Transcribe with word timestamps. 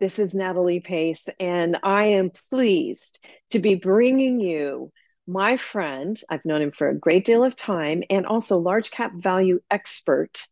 This 0.00 0.18
is 0.18 0.34
Natalie 0.34 0.80
Pace, 0.80 1.28
and 1.38 1.78
I 1.84 2.06
am 2.06 2.30
pleased 2.30 3.24
to 3.50 3.60
be 3.60 3.76
bringing 3.76 4.40
you 4.40 4.92
my 5.26 5.56
friend. 5.56 6.20
I've 6.28 6.44
known 6.44 6.62
him 6.62 6.72
for 6.72 6.88
a 6.88 6.98
great 6.98 7.24
deal 7.24 7.44
of 7.44 7.54
time, 7.54 8.02
and 8.10 8.26
also 8.26 8.58
large 8.58 8.90
cap 8.90 9.12
value 9.14 9.60
expert, 9.70 10.48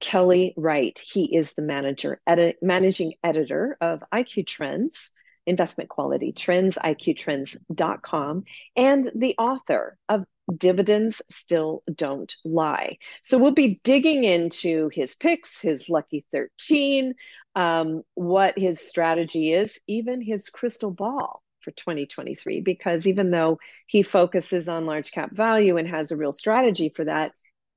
Kelley 0.00 0.54
Wright. 0.56 0.98
He 0.98 1.36
is 1.36 1.52
the 1.52 1.62
manager, 1.62 2.20
edit, 2.26 2.56
managing 2.62 3.12
editor 3.22 3.76
of 3.80 4.02
IQ 4.12 4.46
Trends, 4.46 5.10
investment 5.48 5.90
quality 5.90 6.32
trends, 6.32 6.76
iqtrends.com, 6.76 8.44
and 8.76 9.10
the 9.14 9.34
author 9.38 9.96
of 10.08 10.24
dividends 10.56 11.20
still 11.30 11.82
don't 11.92 12.34
lie. 12.44 12.98
So 13.22 13.38
we'll 13.38 13.52
be 13.52 13.80
digging 13.82 14.24
into 14.24 14.88
his 14.92 15.14
picks, 15.14 15.60
his 15.60 15.88
lucky 15.88 16.24
13, 16.32 17.14
um, 17.54 18.02
what 18.14 18.58
his 18.58 18.80
strategy 18.80 19.52
is, 19.52 19.78
even 19.86 20.22
his 20.22 20.48
crystal 20.48 20.90
ball 20.90 21.42
for 21.60 21.70
2023. 21.72 22.60
Because 22.60 23.06
even 23.06 23.30
though 23.30 23.58
he 23.86 24.02
focuses 24.02 24.68
on 24.68 24.86
large 24.86 25.12
cap 25.12 25.34
value 25.34 25.76
and 25.76 25.88
has 25.88 26.10
a 26.10 26.16
real 26.16 26.32
strategy 26.32 26.90
for 26.94 27.04
that, 27.04 27.32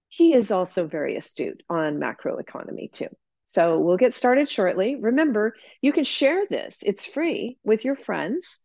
he 0.08 0.34
is 0.34 0.52
also 0.52 0.88
very 0.88 1.16
astute 1.16 1.64
on 1.70 1.98
macroeconomy 1.98 2.92
too. 2.92 3.08
So 3.52 3.80
we'll 3.80 3.98
get 3.98 4.14
started 4.14 4.48
shortly. 4.48 4.96
Remember, 4.96 5.55
you 5.82 5.92
can 5.92 6.05
share 6.05 6.46
this, 6.50 6.80
it's 6.86 7.05
free 7.05 7.58
with 7.66 7.84
your 7.84 7.98
friends. 7.98 8.59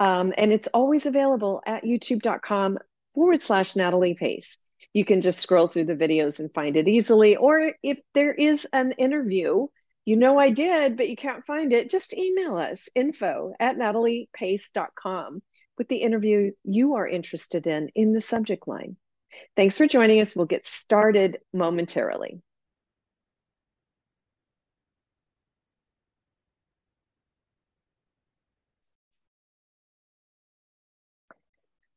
Um, 0.00 0.34
and 0.36 0.52
it's 0.52 0.66
always 0.74 1.06
available 1.06 1.62
at 1.64 1.84
youtube.com 1.84 2.78
forward 3.14 3.40
slash 3.40 3.76
Natalie 3.76 4.14
Pace. 4.14 4.58
You 4.92 5.04
can 5.04 5.20
just 5.20 5.38
scroll 5.38 5.68
through 5.68 5.84
the 5.84 5.94
videos 5.94 6.40
and 6.40 6.52
find 6.52 6.76
it 6.76 6.88
easily. 6.88 7.36
Or 7.36 7.72
if 7.84 8.00
there 8.14 8.34
is 8.34 8.66
an 8.72 8.92
interview, 8.98 9.68
you 10.04 10.16
know 10.16 10.38
I 10.38 10.50
did, 10.50 10.96
but 10.96 11.08
you 11.08 11.14
can't 11.14 11.46
find 11.46 11.72
it, 11.72 11.88
just 11.88 12.12
email 12.12 12.56
us 12.56 12.88
info 12.96 13.52
at 13.60 13.76
nataliepace.com 13.76 15.40
with 15.78 15.86
the 15.86 15.98
interview 15.98 16.50
you 16.64 16.94
are 16.96 17.06
interested 17.06 17.68
in 17.68 17.90
in 17.94 18.12
the 18.12 18.20
subject 18.20 18.66
line. 18.66 18.96
Thanks 19.54 19.76
for 19.78 19.86
joining 19.86 20.20
us. 20.20 20.34
We'll 20.34 20.46
get 20.46 20.64
started 20.64 21.38
momentarily. 21.52 22.42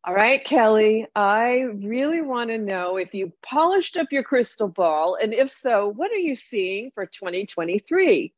All 0.08 0.14
right, 0.14 0.44
Kelley, 0.44 1.08
I 1.16 1.62
really 1.62 2.22
want 2.22 2.52
to 2.52 2.60
know 2.60 2.98
if 2.98 3.16
you 3.16 3.34
polished 3.42 3.98
up 3.98 4.12
your 4.12 4.22
crystal 4.22 4.68
ball, 4.68 5.18
and 5.20 5.34
if 5.34 5.50
so, 5.50 5.88
what 5.88 6.12
are 6.12 6.18
you 6.18 6.36
seeing 6.36 6.92
for 6.94 7.08
2023? 7.08 8.32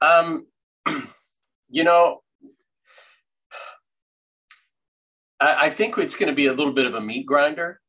Um, 0.00 0.48
you 1.68 1.84
know, 1.84 2.22
I, 5.38 5.66
I 5.66 5.70
think 5.70 5.96
it's 5.96 6.16
going 6.16 6.28
to 6.28 6.34
be 6.34 6.46
a 6.46 6.52
little 6.52 6.72
bit 6.72 6.86
of 6.86 6.96
a 6.96 7.00
meat 7.00 7.24
grinder, 7.24 7.80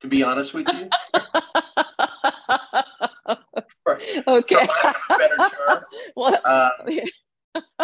to 0.00 0.08
be 0.08 0.24
honest 0.24 0.54
with 0.54 0.66
you. 0.66 0.88
for, 3.84 4.00
okay. 4.26 4.66
For 4.66 5.16
better 5.16 5.36
term. 5.36 5.84
Well, 6.16 6.40
uh, 6.44 6.70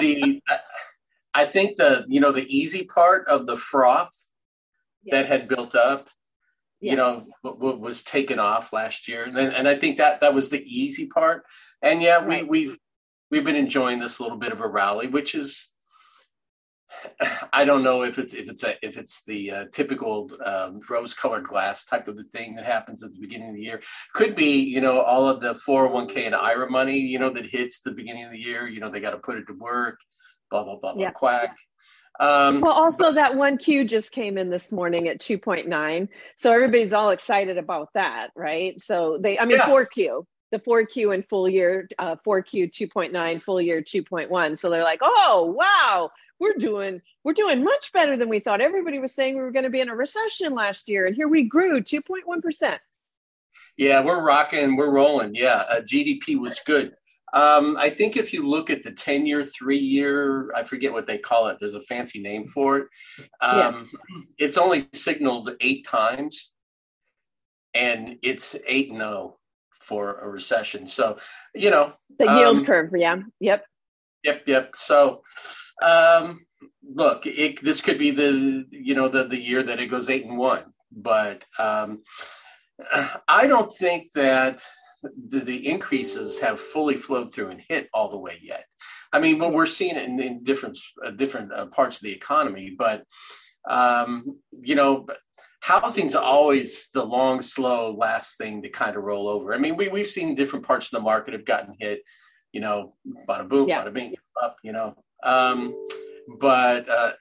the 0.00 0.42
I 1.38 1.44
think 1.44 1.76
the 1.76 2.04
you 2.08 2.18
know 2.18 2.32
the 2.32 2.48
easy 2.54 2.82
part 2.84 3.28
of 3.28 3.46
the 3.46 3.56
froth 3.56 4.30
yeah. 5.04 5.16
that 5.22 5.28
had 5.28 5.46
built 5.46 5.76
up, 5.76 6.08
yeah. 6.80 6.90
you 6.90 6.96
know, 6.96 7.26
w- 7.44 7.60
w- 7.60 7.80
was 7.80 8.02
taken 8.02 8.40
off 8.40 8.72
last 8.72 9.06
year, 9.06 9.22
and 9.22 9.38
and 9.38 9.68
I 9.68 9.76
think 9.76 9.98
that 9.98 10.20
that 10.20 10.34
was 10.34 10.48
the 10.48 10.64
easy 10.64 11.06
part. 11.06 11.44
And 11.80 12.02
yeah, 12.02 12.16
right. 12.16 12.42
we 12.42 12.66
we've 12.66 12.78
we've 13.30 13.44
been 13.44 13.54
enjoying 13.54 14.00
this 14.00 14.18
little 14.18 14.36
bit 14.36 14.50
of 14.50 14.60
a 14.60 14.66
rally, 14.66 15.06
which 15.06 15.36
is 15.36 15.70
I 17.52 17.64
don't 17.64 17.84
know 17.84 18.02
if 18.02 18.18
it's 18.18 18.34
if 18.34 18.50
it's 18.50 18.64
a, 18.64 18.74
if 18.82 18.98
it's 18.98 19.22
the 19.24 19.50
uh, 19.52 19.64
typical 19.70 20.32
um, 20.44 20.80
rose-colored 20.90 21.46
glass 21.46 21.84
type 21.84 22.08
of 22.08 22.18
a 22.18 22.24
thing 22.24 22.56
that 22.56 22.64
happens 22.64 23.04
at 23.04 23.12
the 23.12 23.20
beginning 23.20 23.50
of 23.50 23.54
the 23.54 23.62
year. 23.62 23.80
Could 24.12 24.34
be, 24.34 24.58
you 24.58 24.80
know, 24.80 25.02
all 25.02 25.28
of 25.28 25.40
the 25.40 25.54
401k 25.54 26.26
and 26.26 26.34
IRA 26.34 26.68
money, 26.68 26.98
you 26.98 27.20
know, 27.20 27.30
that 27.30 27.46
hits 27.46 27.78
the 27.78 27.92
beginning 27.92 28.24
of 28.24 28.32
the 28.32 28.40
year. 28.40 28.66
You 28.66 28.80
know, 28.80 28.90
they 28.90 28.98
got 28.98 29.10
to 29.10 29.18
put 29.18 29.38
it 29.38 29.46
to 29.46 29.52
work 29.52 30.00
blah 30.50 30.64
blah 30.64 30.76
blah, 30.76 30.94
yeah. 30.96 31.10
quack. 31.10 31.56
Um, 32.20 32.60
well, 32.60 32.72
also 32.72 33.04
but, 33.04 33.14
that 33.14 33.36
one 33.36 33.58
Q 33.58 33.84
just 33.84 34.10
came 34.10 34.38
in 34.38 34.50
this 34.50 34.72
morning 34.72 35.06
at 35.08 35.20
2.9. 35.20 36.08
So 36.36 36.52
everybody's 36.52 36.92
all 36.92 37.10
excited 37.10 37.58
about 37.58 37.90
that, 37.94 38.30
right? 38.34 38.80
So 38.80 39.18
they, 39.20 39.38
I 39.38 39.44
mean, 39.44 39.58
yeah. 39.58 39.68
4Q, 39.68 40.24
the 40.50 40.58
4Q 40.58 41.14
and 41.14 41.28
full 41.28 41.48
year, 41.48 41.88
uh, 41.98 42.16
4Q 42.26 42.72
2.9, 42.72 43.42
full 43.42 43.60
year 43.60 43.82
2.1. 43.82 44.58
So 44.58 44.68
they're 44.68 44.82
like, 44.82 44.98
oh, 45.00 45.54
wow, 45.56 46.10
we're 46.40 46.54
doing, 46.58 47.02
we're 47.22 47.34
doing 47.34 47.62
much 47.62 47.92
better 47.92 48.16
than 48.16 48.28
we 48.28 48.40
thought. 48.40 48.60
Everybody 48.60 48.98
was 48.98 49.14
saying 49.14 49.36
we 49.36 49.42
were 49.42 49.52
going 49.52 49.64
to 49.64 49.70
be 49.70 49.80
in 49.80 49.88
a 49.88 49.94
recession 49.94 50.54
last 50.54 50.88
year. 50.88 51.06
And 51.06 51.14
here 51.14 51.28
we 51.28 51.44
grew 51.44 51.80
2.1%. 51.80 52.78
Yeah, 53.76 54.02
we're 54.04 54.24
rocking, 54.24 54.76
we're 54.76 54.90
rolling. 54.90 55.36
Yeah, 55.36 55.62
uh, 55.70 55.80
GDP 55.82 56.36
was 56.36 56.58
good. 56.66 56.94
Um, 57.32 57.76
I 57.78 57.90
think 57.90 58.16
if 58.16 58.32
you 58.32 58.46
look 58.46 58.70
at 58.70 58.82
the 58.82 58.92
10 58.92 59.26
year, 59.26 59.44
three 59.44 59.78
year, 59.78 60.52
I 60.54 60.64
forget 60.64 60.92
what 60.92 61.06
they 61.06 61.18
call 61.18 61.48
it, 61.48 61.58
there's 61.60 61.74
a 61.74 61.82
fancy 61.82 62.20
name 62.20 62.44
for 62.44 62.78
it. 62.78 62.86
Um, 63.40 63.88
yeah. 63.92 64.20
It's 64.38 64.56
only 64.58 64.84
signaled 64.92 65.50
eight 65.60 65.86
times 65.86 66.52
and 67.74 68.16
it's 68.22 68.56
8 68.66 68.90
0 68.90 69.38
for 69.80 70.20
a 70.20 70.28
recession. 70.28 70.86
So, 70.86 71.18
you 71.54 71.70
know, 71.70 71.92
the 72.18 72.24
yield 72.24 72.58
um, 72.58 72.64
curve. 72.64 72.90
Yeah. 72.94 73.20
Yep. 73.40 73.64
Yep. 74.24 74.42
Yep. 74.46 74.76
So, 74.76 75.22
um, 75.82 76.40
look, 76.82 77.26
it, 77.26 77.62
this 77.62 77.80
could 77.80 77.98
be 77.98 78.10
the, 78.10 78.66
you 78.70 78.94
know, 78.94 79.08
the, 79.08 79.24
the 79.24 79.40
year 79.40 79.62
that 79.62 79.80
it 79.80 79.86
goes 79.86 80.10
eight 80.10 80.24
and 80.24 80.38
one, 80.38 80.64
but 80.90 81.44
um, 81.58 82.02
I 83.28 83.46
don't 83.46 83.72
think 83.72 84.12
that 84.12 84.62
the, 85.02 85.40
the 85.40 85.68
increases 85.68 86.38
have 86.40 86.58
fully 86.58 86.96
flowed 86.96 87.32
through 87.32 87.50
and 87.50 87.62
hit 87.68 87.88
all 87.92 88.10
the 88.10 88.18
way 88.18 88.38
yet. 88.42 88.64
I 89.12 89.20
mean, 89.20 89.38
well, 89.38 89.50
we're 89.50 89.66
seeing 89.66 89.96
it 89.96 90.04
in, 90.04 90.20
in 90.20 90.42
different 90.42 90.78
uh, 91.04 91.10
different 91.12 91.52
uh, 91.52 91.66
parts 91.66 91.96
of 91.96 92.02
the 92.02 92.12
economy, 92.12 92.74
but 92.76 93.04
um, 93.68 94.38
you 94.60 94.74
know, 94.74 95.06
housing's 95.60 96.14
always 96.14 96.90
the 96.90 97.04
long, 97.04 97.42
slow, 97.42 97.94
last 97.94 98.38
thing 98.38 98.62
to 98.62 98.68
kind 98.68 98.96
of 98.96 99.02
roll 99.02 99.28
over. 99.28 99.54
I 99.54 99.58
mean, 99.58 99.76
we 99.76 99.88
we've 99.88 100.06
seen 100.06 100.34
different 100.34 100.66
parts 100.66 100.86
of 100.86 100.98
the 100.98 101.04
market 101.04 101.34
have 101.34 101.44
gotten 101.44 101.74
hit. 101.78 102.02
You 102.52 102.60
know, 102.60 102.92
bada 103.28 103.48
boom, 103.48 103.68
yeah. 103.68 103.84
bada 103.84 103.92
bing, 103.92 104.14
up. 104.42 104.56
You 104.62 104.72
know, 104.72 104.94
um, 105.22 105.74
but 106.38 106.88
uh, 106.88 107.12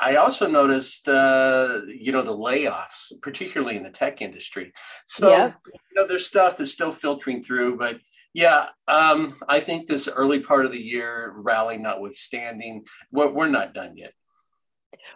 I 0.00 0.16
also 0.16 0.46
noticed, 0.46 1.08
uh, 1.08 1.80
you 1.86 2.12
know, 2.12 2.22
the 2.22 2.36
layoffs, 2.36 3.12
particularly 3.20 3.76
in 3.76 3.82
the 3.82 3.90
tech 3.90 4.22
industry. 4.22 4.72
So, 5.06 5.30
yeah. 5.30 5.52
you 5.66 5.94
know, 5.94 6.06
there's 6.06 6.26
stuff 6.26 6.56
that's 6.56 6.72
still 6.72 6.92
filtering 6.92 7.42
through, 7.42 7.76
but 7.76 8.00
yeah, 8.32 8.66
um, 8.86 9.34
I 9.48 9.60
think 9.60 9.86
this 9.86 10.08
early 10.08 10.40
part 10.40 10.64
of 10.64 10.72
the 10.72 10.80
year, 10.80 11.34
rally 11.36 11.76
notwithstanding, 11.76 12.84
we're, 13.10 13.30
we're 13.30 13.48
not 13.48 13.74
done 13.74 13.96
yet. 13.96 14.12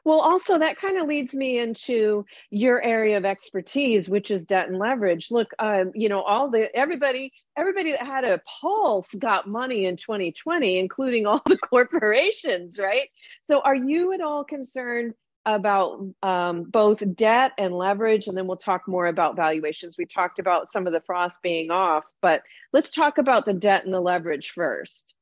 Well, 0.05 0.21
also 0.21 0.59
that 0.59 0.77
kind 0.77 0.99
of 0.99 1.06
leads 1.06 1.34
me 1.34 1.59
into 1.59 2.25
your 2.50 2.82
area 2.82 3.16
of 3.16 3.25
expertise, 3.25 4.09
which 4.09 4.31
is 4.31 4.44
debt 4.44 4.69
and 4.69 4.78
leverage. 4.78 5.31
Look, 5.31 5.53
um, 5.59 5.93
you 5.94 6.09
know, 6.09 6.22
all 6.22 6.50
the 6.50 6.75
everybody, 6.75 7.32
everybody 7.56 7.93
that 7.93 8.06
had 8.06 8.25
a 8.25 8.41
pulse 8.60 9.09
got 9.19 9.49
money 9.49 9.87
in 9.87 9.97
2020, 9.97 10.78
including 10.78 11.27
all 11.27 11.43
the 11.47 11.59
corporations, 11.59 12.78
right? 12.78 13.09
So, 13.43 13.60
are 13.60 13.77
you 13.77 14.12
at 14.12 14.21
all 14.21 14.44
concerned 14.44 15.15
about 15.47 16.00
um, 16.22 16.65
both 16.65 17.03
debt 17.15 17.53
and 17.59 17.75
leverage? 17.75 18.27
And 18.27 18.37
then 18.37 18.47
we'll 18.47 18.56
talk 18.56 18.88
more 18.88 19.06
about 19.06 19.37
valuations. 19.37 19.97
We 19.99 20.06
talked 20.06 20.38
about 20.38 20.71
some 20.71 20.87
of 20.87 20.93
the 20.93 21.03
frost 21.03 21.37
being 21.43 21.71
off, 21.71 22.04
but 22.22 22.42
let's 22.72 22.91
talk 22.91 23.18
about 23.18 23.45
the 23.45 23.54
debt 23.54 23.84
and 23.84 23.92
the 23.92 24.01
leverage 24.01 24.51
first. 24.51 25.13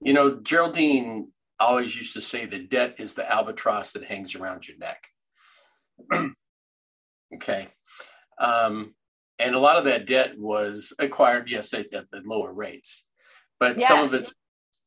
You 0.00 0.12
know, 0.12 0.38
Geraldine 0.40 1.32
always 1.60 1.96
used 1.96 2.14
to 2.14 2.20
say 2.20 2.46
the 2.46 2.58
debt 2.58 2.96
is 2.98 3.14
the 3.14 3.30
albatross 3.30 3.92
that 3.92 4.04
hangs 4.04 4.34
around 4.34 4.66
your 4.68 4.78
neck. 4.78 5.08
okay. 7.34 7.68
Um, 8.40 8.94
and 9.38 9.54
a 9.54 9.58
lot 9.58 9.76
of 9.76 9.84
that 9.84 10.06
debt 10.06 10.38
was 10.38 10.92
acquired, 10.98 11.48
yes, 11.48 11.72
at, 11.74 11.92
at 11.92 12.06
lower 12.26 12.52
rates, 12.52 13.04
but 13.60 13.78
yes. 13.78 13.88
some 13.88 14.00
of 14.00 14.14
it, 14.14 14.30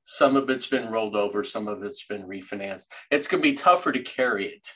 some 0.03 0.35
of 0.35 0.49
it's 0.49 0.67
been 0.67 0.89
rolled 0.89 1.15
over, 1.15 1.43
some 1.43 1.67
of 1.67 1.83
it's 1.83 2.05
been 2.05 2.23
refinanced. 2.23 2.87
It's 3.09 3.27
going 3.27 3.41
to 3.41 3.49
be 3.49 3.55
tougher 3.55 3.91
to 3.91 4.01
carry 4.01 4.47
it. 4.47 4.67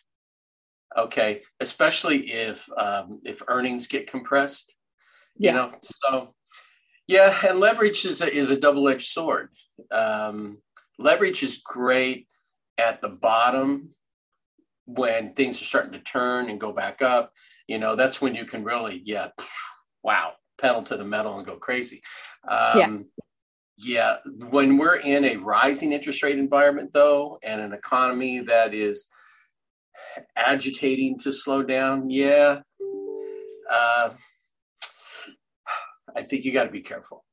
Okay, 0.98 1.42
especially 1.60 2.32
if 2.32 2.70
um, 2.78 3.20
if 3.26 3.42
earnings 3.48 3.88
get 3.88 4.10
compressed. 4.10 4.74
You 5.38 5.52
yes. 5.52 5.54
know, 5.54 5.80
so 5.82 6.36
yeah, 7.08 7.36
and 7.46 7.60
leverage 7.60 8.06
is 8.06 8.22
a, 8.22 8.34
is 8.34 8.50
a 8.50 8.60
double 8.60 8.88
edged 8.88 9.08
sword. 9.08 9.50
Um, 9.92 10.60
leverage 10.98 11.44
is 11.44 11.58
great 11.58 12.28
at 12.78 13.02
the 13.02 13.10
bottom 13.10 13.90
when 14.86 15.34
things 15.34 15.62
are 15.62 15.66
starting 15.66 15.94
to 15.94 16.00
turn 16.00 16.50
and 16.50 16.60
go 16.60 16.72
back 16.72 17.02
up. 17.02 17.34
You 17.68 17.80
know, 17.80 17.96
that's 17.96 18.22
when 18.22 18.36
you 18.36 18.46
can 18.46 18.64
really, 18.64 19.02
yeah, 19.06 19.30
wow, 20.04 20.34
pedal 20.60 20.84
to 20.84 20.98
the 20.98 21.06
metal 21.06 21.38
and 21.38 21.46
go 21.46 21.58
crazy. 21.58 22.02
Um, 22.48 22.78
yeah. 22.80 22.98
Yeah, 23.78 24.18
when 24.50 24.78
we're 24.78 24.96
in 24.96 25.26
a 25.26 25.36
rising 25.36 25.92
interest 25.92 26.24
rate 26.24 26.40
environment, 26.40 26.92
though, 26.94 27.40
and 27.44 27.60
an 27.60 27.74
economy 27.74 28.40
that 28.40 28.74
is 28.74 29.08
agitating 30.38 31.20
to 31.20 31.34
slow 31.34 31.62
down, 31.62 32.10
yeah, 32.10 32.62
uh, 33.70 34.12
I 36.16 36.22
think 36.22 36.46
you 36.46 36.54
got 36.54 36.64
to 36.64 36.72
be 36.72 36.80
careful. 36.80 37.26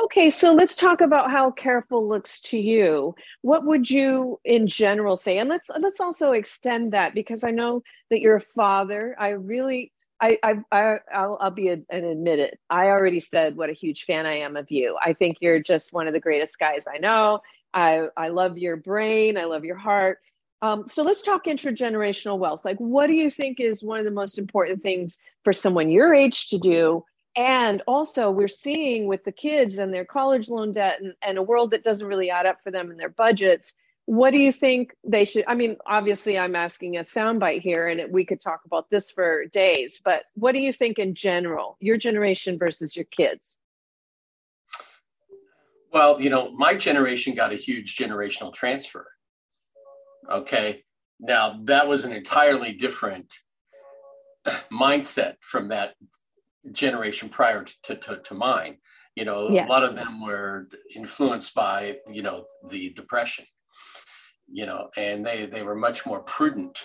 Okay, 0.00 0.30
so 0.30 0.52
let's 0.52 0.76
talk 0.76 1.00
about 1.00 1.30
how 1.30 1.50
careful 1.50 2.06
looks 2.06 2.40
to 2.42 2.58
you. 2.58 3.14
What 3.42 3.64
would 3.66 3.90
you 3.90 4.38
in 4.44 4.66
general 4.68 5.16
say? 5.16 5.38
And 5.38 5.48
let's 5.48 5.68
let's 5.80 5.98
also 6.00 6.32
extend 6.32 6.92
that 6.92 7.14
because 7.14 7.42
I 7.42 7.50
know 7.50 7.82
that 8.10 8.20
you're 8.20 8.36
a 8.36 8.40
father. 8.40 9.16
I 9.18 9.30
really 9.30 9.92
I 10.20 10.38
I, 10.44 10.54
I 10.70 10.98
I'll, 11.12 11.36
I'll 11.40 11.50
be 11.50 11.68
a, 11.70 11.78
an 11.90 12.26
it. 12.28 12.60
I 12.70 12.86
already 12.86 13.18
said 13.20 13.56
what 13.56 13.70
a 13.70 13.72
huge 13.72 14.04
fan 14.04 14.24
I 14.24 14.36
am 14.36 14.56
of 14.56 14.70
you. 14.70 14.96
I 15.04 15.14
think 15.14 15.38
you're 15.40 15.60
just 15.60 15.92
one 15.92 16.06
of 16.06 16.12
the 16.12 16.20
greatest 16.20 16.58
guys 16.60 16.86
I 16.92 16.98
know. 16.98 17.40
I 17.74 18.06
I 18.16 18.28
love 18.28 18.56
your 18.56 18.76
brain. 18.76 19.36
I 19.36 19.44
love 19.44 19.64
your 19.64 19.76
heart. 19.76 20.18
Um, 20.62 20.84
so 20.88 21.02
let's 21.02 21.22
talk 21.22 21.44
intergenerational 21.46 22.38
wealth. 22.38 22.64
Like, 22.64 22.78
what 22.78 23.06
do 23.08 23.14
you 23.14 23.30
think 23.30 23.58
is 23.60 23.82
one 23.82 23.98
of 23.98 24.04
the 24.04 24.10
most 24.12 24.38
important 24.38 24.82
things 24.82 25.18
for 25.44 25.52
someone 25.52 25.90
your 25.90 26.14
age 26.14 26.48
to 26.48 26.58
do 26.58 27.04
and 27.38 27.82
also 27.86 28.30
we're 28.30 28.48
seeing 28.48 29.06
with 29.06 29.24
the 29.24 29.32
kids 29.32 29.78
and 29.78 29.94
their 29.94 30.04
college 30.04 30.50
loan 30.50 30.72
debt 30.72 31.00
and, 31.00 31.14
and 31.22 31.38
a 31.38 31.42
world 31.42 31.70
that 31.70 31.84
doesn't 31.84 32.08
really 32.08 32.30
add 32.30 32.44
up 32.44 32.58
for 32.64 32.70
them 32.72 32.90
and 32.90 32.98
their 32.98 33.08
budgets 33.08 33.74
what 34.08 34.30
do 34.30 34.38
you 34.38 34.52
think 34.52 34.94
they 35.04 35.26
should 35.26 35.44
i 35.46 35.54
mean 35.54 35.76
obviously 35.86 36.38
i'm 36.38 36.56
asking 36.56 36.96
a 36.96 37.04
soundbite 37.04 37.60
here 37.60 37.86
and 37.86 38.10
we 38.10 38.24
could 38.24 38.40
talk 38.40 38.62
about 38.64 38.88
this 38.88 39.10
for 39.10 39.44
days 39.52 40.00
but 40.02 40.24
what 40.32 40.52
do 40.52 40.60
you 40.60 40.72
think 40.72 40.98
in 40.98 41.14
general 41.14 41.76
your 41.78 41.98
generation 41.98 42.58
versus 42.58 42.96
your 42.96 43.04
kids? 43.04 43.58
Well 45.92 46.18
you 46.20 46.30
know 46.30 46.50
my 46.52 46.74
generation 46.74 47.34
got 47.34 47.52
a 47.52 47.56
huge 47.56 47.96
generational 47.96 48.52
transfer. 48.52 49.06
Okay. 50.30 50.84
Now 51.20 51.60
that 51.64 51.86
was 51.86 52.06
an 52.06 52.12
entirely 52.12 52.72
different 52.72 53.30
mindset 54.72 55.34
from 55.40 55.68
that 55.68 55.94
generation 56.72 57.28
prior 57.28 57.64
to, 57.84 57.94
to, 57.94 58.18
to 58.18 58.34
mine. 58.34 58.78
You 59.14 59.24
know, 59.24 59.50
yes. 59.50 59.66
a 59.68 59.72
lot 59.72 59.84
of 59.84 59.96
them 59.96 60.24
were 60.24 60.68
influenced 60.94 61.54
by, 61.54 61.96
you 62.10 62.22
know, 62.22 62.44
the 62.70 62.90
depression, 62.90 63.46
you 64.46 64.64
know, 64.64 64.90
and 64.96 65.26
they, 65.26 65.46
they 65.46 65.62
were 65.62 65.74
much 65.74 66.06
more 66.06 66.20
prudent 66.22 66.78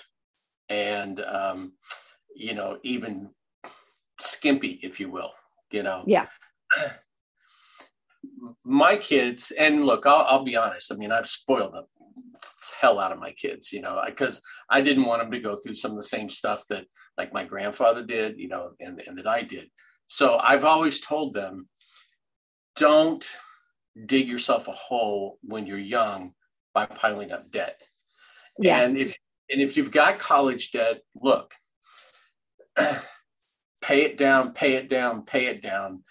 and, 0.67 1.21
um, 1.21 1.73
you 2.35 2.55
know, 2.55 2.79
even 2.81 3.29
skimpy, 4.19 4.79
if 4.81 4.99
you 4.99 5.11
will, 5.11 5.31
you 5.71 5.83
know. 5.83 6.03
Yeah. 6.07 6.25
My 8.63 8.97
kids, 8.97 9.51
and 9.57 9.85
look, 9.85 10.05
I'll, 10.07 10.25
I'll 10.27 10.43
be 10.43 10.55
honest. 10.55 10.91
I 10.91 10.95
mean, 10.95 11.11
I've 11.11 11.27
spoiled 11.27 11.75
them 11.75 11.85
hell 12.79 12.99
out 12.99 13.11
of 13.11 13.19
my 13.19 13.31
kids, 13.31 13.71
you 13.71 13.81
know, 13.81 14.01
because 14.05 14.41
I 14.69 14.81
didn't 14.81 15.05
want 15.05 15.21
them 15.21 15.31
to 15.31 15.39
go 15.39 15.55
through 15.55 15.75
some 15.75 15.91
of 15.91 15.97
the 15.97 16.03
same 16.03 16.29
stuff 16.29 16.63
that 16.69 16.85
like 17.17 17.33
my 17.33 17.43
grandfather 17.43 18.03
did, 18.03 18.39
you 18.39 18.47
know, 18.47 18.71
and, 18.79 19.01
and 19.07 19.17
that 19.17 19.27
I 19.27 19.41
did. 19.41 19.69
So 20.07 20.37
I've 20.41 20.65
always 20.65 20.99
told 20.99 21.33
them, 21.33 21.67
don't 22.75 23.25
dig 24.05 24.27
yourself 24.27 24.67
a 24.67 24.71
hole 24.71 25.37
when 25.43 25.65
you're 25.65 25.77
young 25.77 26.33
by 26.73 26.85
piling 26.85 27.31
up 27.31 27.51
debt. 27.51 27.81
Yeah. 28.59 28.81
And 28.81 28.97
if 28.97 29.15
and 29.49 29.61
if 29.61 29.77
you've 29.77 29.91
got 29.91 30.19
college 30.19 30.71
debt, 30.71 31.01
look, 31.15 31.53
pay 33.81 34.01
it 34.01 34.17
down, 34.17 34.53
pay 34.53 34.73
it 34.73 34.89
down, 34.89 35.23
pay 35.23 35.45
it 35.45 35.61
down. 35.61 36.03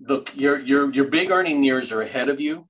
Look, 0.00 0.36
your 0.36 0.58
your 0.58 0.92
your 0.92 1.06
big 1.06 1.30
earning 1.30 1.64
years 1.64 1.92
are 1.92 2.02
ahead 2.02 2.28
of 2.28 2.40
you. 2.40 2.68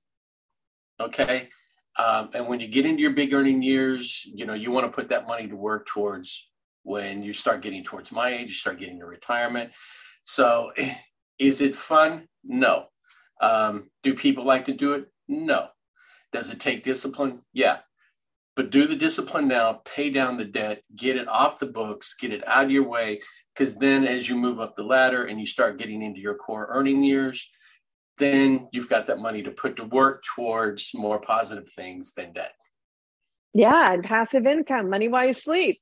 Okay. 0.99 1.49
Um, 1.97 2.29
and 2.33 2.47
when 2.47 2.59
you 2.59 2.67
get 2.67 2.85
into 2.85 3.01
your 3.01 3.13
big 3.13 3.33
earning 3.33 3.61
years, 3.61 4.23
you 4.25 4.45
know, 4.45 4.53
you 4.53 4.71
want 4.71 4.85
to 4.85 4.91
put 4.91 5.09
that 5.09 5.27
money 5.27 5.47
to 5.47 5.55
work 5.55 5.87
towards 5.87 6.49
when 6.83 7.23
you 7.23 7.33
start 7.33 7.61
getting 7.61 7.83
towards 7.83 8.11
my 8.11 8.29
age, 8.29 8.47
you 8.47 8.53
start 8.53 8.79
getting 8.79 8.99
to 8.99 9.05
retirement. 9.05 9.71
So 10.23 10.71
is 11.39 11.61
it 11.61 11.75
fun? 11.75 12.27
No. 12.43 12.85
Um, 13.41 13.89
do 14.03 14.13
people 14.13 14.45
like 14.45 14.65
to 14.65 14.73
do 14.73 14.93
it? 14.93 15.05
No. 15.27 15.67
Does 16.31 16.51
it 16.51 16.59
take 16.59 16.83
discipline? 16.83 17.41
Yeah. 17.53 17.79
But 18.55 18.71
do 18.71 18.87
the 18.87 18.95
discipline 18.95 19.47
now, 19.47 19.81
pay 19.85 20.09
down 20.09 20.37
the 20.37 20.45
debt, 20.45 20.83
get 20.95 21.15
it 21.15 21.27
off 21.27 21.59
the 21.59 21.65
books, 21.65 22.15
get 22.19 22.33
it 22.33 22.45
out 22.45 22.65
of 22.65 22.71
your 22.71 22.87
way. 22.87 23.21
Because 23.53 23.77
then 23.77 24.05
as 24.05 24.27
you 24.27 24.35
move 24.35 24.59
up 24.59 24.75
the 24.75 24.83
ladder 24.83 25.25
and 25.25 25.39
you 25.39 25.45
start 25.45 25.79
getting 25.79 26.01
into 26.01 26.19
your 26.19 26.35
core 26.35 26.67
earning 26.69 27.03
years, 27.03 27.49
then 28.19 28.67
you've 28.71 28.89
got 28.89 29.07
that 29.07 29.19
money 29.19 29.41
to 29.43 29.51
put 29.51 29.77
to 29.77 29.85
work 29.85 30.23
towards 30.35 30.91
more 30.93 31.19
positive 31.19 31.69
things 31.69 32.13
than 32.13 32.33
debt. 32.33 32.53
Yeah, 33.53 33.93
and 33.93 34.03
passive 34.03 34.45
income, 34.45 34.89
money 34.89 35.07
while 35.07 35.25
you 35.25 35.33
sleep. 35.33 35.79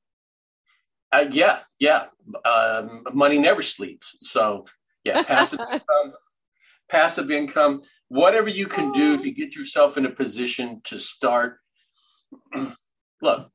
Uh, 1.11 1.25
yeah, 1.31 1.59
yeah. 1.79 2.05
Um, 2.45 3.03
money 3.13 3.37
never 3.37 3.61
sleeps. 3.61 4.17
So, 4.21 4.65
yeah, 5.03 5.23
passive 5.27 5.59
income, 5.59 6.13
passive 6.89 7.31
income, 7.31 7.81
whatever 8.07 8.49
you 8.49 8.67
can 8.67 8.91
do 8.93 9.21
to 9.21 9.31
get 9.31 9.55
yourself 9.55 9.97
in 9.97 10.05
a 10.05 10.11
position 10.11 10.81
to 10.85 10.97
start. 10.97 11.59
Look, 13.21 13.49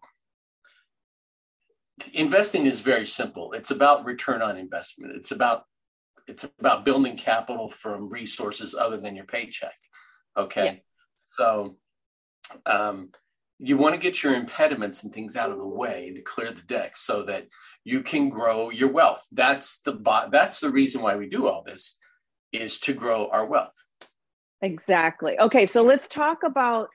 investing 2.12 2.66
is 2.66 2.80
very 2.80 3.06
simple. 3.06 3.52
It's 3.52 3.70
about 3.70 4.04
return 4.04 4.42
on 4.42 4.56
investment. 4.56 5.14
It's 5.16 5.30
about 5.30 5.64
it's 6.26 6.44
about 6.58 6.84
building 6.84 7.16
capital 7.16 7.68
from 7.68 8.08
resources 8.08 8.74
other 8.74 8.96
than 8.96 9.16
your 9.16 9.24
paycheck. 9.24 9.76
Okay. 10.36 10.64
Yeah. 10.64 10.74
So 11.26 11.76
um, 12.66 13.10
you 13.58 13.76
want 13.76 13.94
to 13.94 14.00
get 14.00 14.22
your 14.22 14.34
impediments 14.34 15.04
and 15.04 15.12
things 15.12 15.36
out 15.36 15.50
of 15.50 15.58
the 15.58 15.66
way 15.66 16.12
to 16.14 16.20
clear 16.22 16.50
the 16.50 16.62
deck 16.62 16.96
so 16.96 17.22
that 17.22 17.46
you 17.84 18.02
can 18.02 18.28
grow 18.28 18.70
your 18.70 18.90
wealth. 18.90 19.26
That's 19.30 19.80
the 19.82 19.98
that's 20.30 20.60
the 20.60 20.70
reason 20.70 21.00
why 21.00 21.16
we 21.16 21.28
do 21.28 21.48
all 21.48 21.62
this 21.62 21.96
is 22.52 22.78
to 22.80 22.92
grow 22.92 23.28
our 23.28 23.46
wealth. 23.46 23.74
Exactly. 24.62 25.38
Okay, 25.38 25.66
so 25.66 25.82
let's 25.82 26.08
talk 26.08 26.42
about 26.44 26.88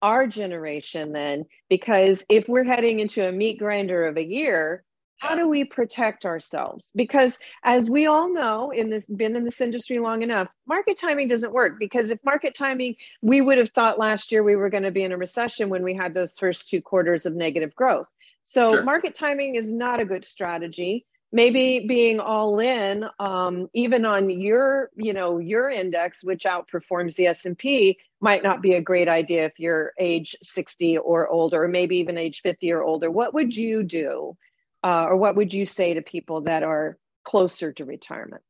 our 0.00 0.26
generation 0.26 1.12
then 1.12 1.44
because 1.68 2.24
if 2.28 2.48
we're 2.48 2.64
heading 2.64 3.00
into 3.00 3.26
a 3.26 3.32
meat 3.32 3.58
grinder 3.58 4.06
of 4.06 4.16
a 4.16 4.24
year, 4.24 4.84
how 5.22 5.36
do 5.36 5.48
we 5.48 5.62
protect 5.62 6.26
ourselves? 6.26 6.90
Because 6.96 7.38
as 7.62 7.88
we 7.88 8.06
all 8.06 8.32
know 8.32 8.72
in 8.72 8.90
this 8.90 9.06
been 9.06 9.36
in 9.36 9.44
this 9.44 9.60
industry 9.60 10.00
long 10.00 10.22
enough 10.22 10.48
market 10.66 10.98
timing 10.98 11.28
doesn't 11.28 11.52
work. 11.52 11.74
Because 11.78 12.10
if 12.10 12.18
market 12.24 12.56
timing 12.56 12.96
we 13.20 13.40
would 13.40 13.56
have 13.56 13.70
thought 13.70 14.00
last 14.00 14.32
year 14.32 14.42
we 14.42 14.56
were 14.56 14.68
going 14.68 14.82
to 14.82 14.90
be 14.90 15.04
in 15.04 15.12
a 15.12 15.16
recession 15.16 15.68
when 15.68 15.84
we 15.84 15.94
had 15.94 16.12
those 16.12 16.32
first 16.36 16.68
two 16.68 16.82
quarters 16.82 17.24
of 17.24 17.36
negative 17.36 17.72
growth. 17.76 18.08
So 18.42 18.72
sure. 18.72 18.82
market 18.82 19.14
timing 19.14 19.54
is 19.54 19.70
not 19.70 20.00
a 20.00 20.04
good 20.04 20.24
strategy. 20.24 21.06
Maybe 21.30 21.86
being 21.86 22.18
all 22.18 22.58
in 22.58 23.04
um, 23.20 23.68
even 23.74 24.04
on 24.04 24.28
your 24.28 24.90
you 24.96 25.12
know 25.12 25.38
your 25.38 25.70
index 25.70 26.24
which 26.24 26.42
outperforms 26.42 27.14
the 27.14 27.28
s&p 27.28 27.96
might 28.20 28.42
not 28.42 28.60
be 28.60 28.74
a 28.74 28.82
great 28.82 29.08
idea 29.08 29.44
if 29.44 29.52
you're 29.58 29.92
age 30.00 30.34
60 30.42 30.98
or 30.98 31.28
older 31.28 31.62
or 31.62 31.68
maybe 31.68 31.98
even 31.98 32.18
age 32.18 32.40
50 32.40 32.72
or 32.72 32.82
older. 32.82 33.08
What 33.08 33.34
would 33.34 33.54
you 33.54 33.84
do 33.84 34.36
uh, 34.84 35.06
or 35.08 35.16
what 35.16 35.36
would 35.36 35.54
you 35.54 35.66
say 35.66 35.94
to 35.94 36.02
people 36.02 36.42
that 36.42 36.62
are 36.62 36.98
closer 37.24 37.72
to 37.72 37.84
retirement? 37.84 38.42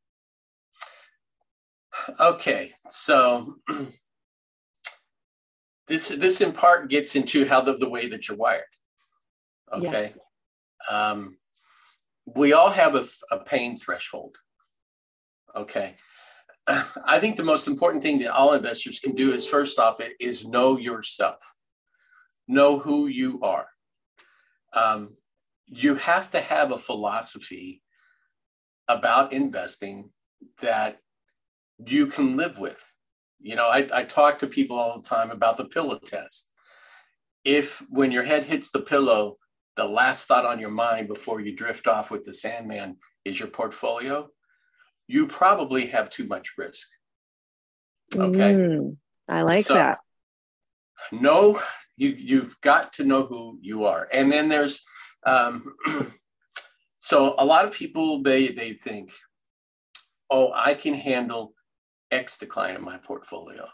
Okay, 2.19 2.71
so 2.89 3.55
this 5.87 6.09
this 6.09 6.41
in 6.41 6.51
part 6.51 6.89
gets 6.89 7.15
into 7.15 7.45
how 7.45 7.61
the, 7.61 7.77
the 7.77 7.89
way 7.89 8.09
that 8.09 8.27
you're 8.27 8.37
wired. 8.37 8.63
Okay, 9.71 10.13
yeah. 10.89 11.09
um, 11.09 11.37
we 12.25 12.53
all 12.53 12.69
have 12.69 12.95
a, 12.95 13.05
a 13.31 13.39
pain 13.39 13.77
threshold. 13.77 14.35
Okay, 15.55 15.95
I 16.67 17.19
think 17.19 17.35
the 17.35 17.43
most 17.43 17.67
important 17.67 18.01
thing 18.01 18.19
that 18.19 18.33
all 18.33 18.53
investors 18.53 18.99
can 18.99 19.13
do 19.13 19.33
is 19.33 19.47
first 19.47 19.77
off 19.77 19.99
is 20.19 20.47
know 20.47 20.77
yourself, 20.77 21.43
know 22.47 22.79
who 22.79 23.07
you 23.07 23.39
are. 23.43 23.67
Um, 24.73 25.15
you 25.75 25.95
have 25.95 26.29
to 26.31 26.39
have 26.39 26.71
a 26.71 26.77
philosophy 26.77 27.81
about 28.87 29.33
investing 29.33 30.11
that 30.61 30.99
you 31.83 32.07
can 32.07 32.37
live 32.37 32.59
with. 32.59 32.93
You 33.39 33.55
know, 33.55 33.67
I, 33.67 33.87
I 33.91 34.03
talk 34.03 34.39
to 34.39 34.47
people 34.47 34.77
all 34.77 34.97
the 34.97 35.07
time 35.07 35.31
about 35.31 35.57
the 35.57 35.65
pillow 35.65 35.97
test. 35.97 36.49
If 37.43 37.83
when 37.89 38.11
your 38.11 38.23
head 38.23 38.45
hits 38.45 38.71
the 38.71 38.81
pillow, 38.81 39.37
the 39.75 39.85
last 39.85 40.27
thought 40.27 40.45
on 40.45 40.59
your 40.59 40.69
mind 40.69 41.07
before 41.07 41.41
you 41.41 41.55
drift 41.55 41.87
off 41.87 42.11
with 42.11 42.23
the 42.23 42.33
Sandman 42.33 42.97
is 43.25 43.39
your 43.39 43.49
portfolio, 43.49 44.29
you 45.07 45.27
probably 45.27 45.87
have 45.87 46.09
too 46.09 46.25
much 46.25 46.53
risk. 46.57 46.87
Okay. 48.15 48.53
Mm, 48.53 48.97
I 49.27 49.41
like 49.41 49.65
so, 49.65 49.73
that. 49.73 49.99
No, 51.11 51.59
you 51.97 52.09
you've 52.09 52.61
got 52.61 52.93
to 52.93 53.03
know 53.03 53.25
who 53.25 53.57
you 53.61 53.85
are. 53.85 54.07
And 54.13 54.31
then 54.31 54.47
there's 54.47 54.81
um, 55.25 55.73
so 56.99 57.35
a 57.37 57.45
lot 57.45 57.65
of 57.65 57.73
people 57.73 58.21
they 58.21 58.49
they 58.49 58.73
think, 58.73 59.11
oh, 60.29 60.51
I 60.53 60.73
can 60.73 60.93
handle 60.93 61.53
X 62.11 62.37
decline 62.37 62.75
in 62.75 62.83
my 62.83 62.97
portfolio. 62.97 63.67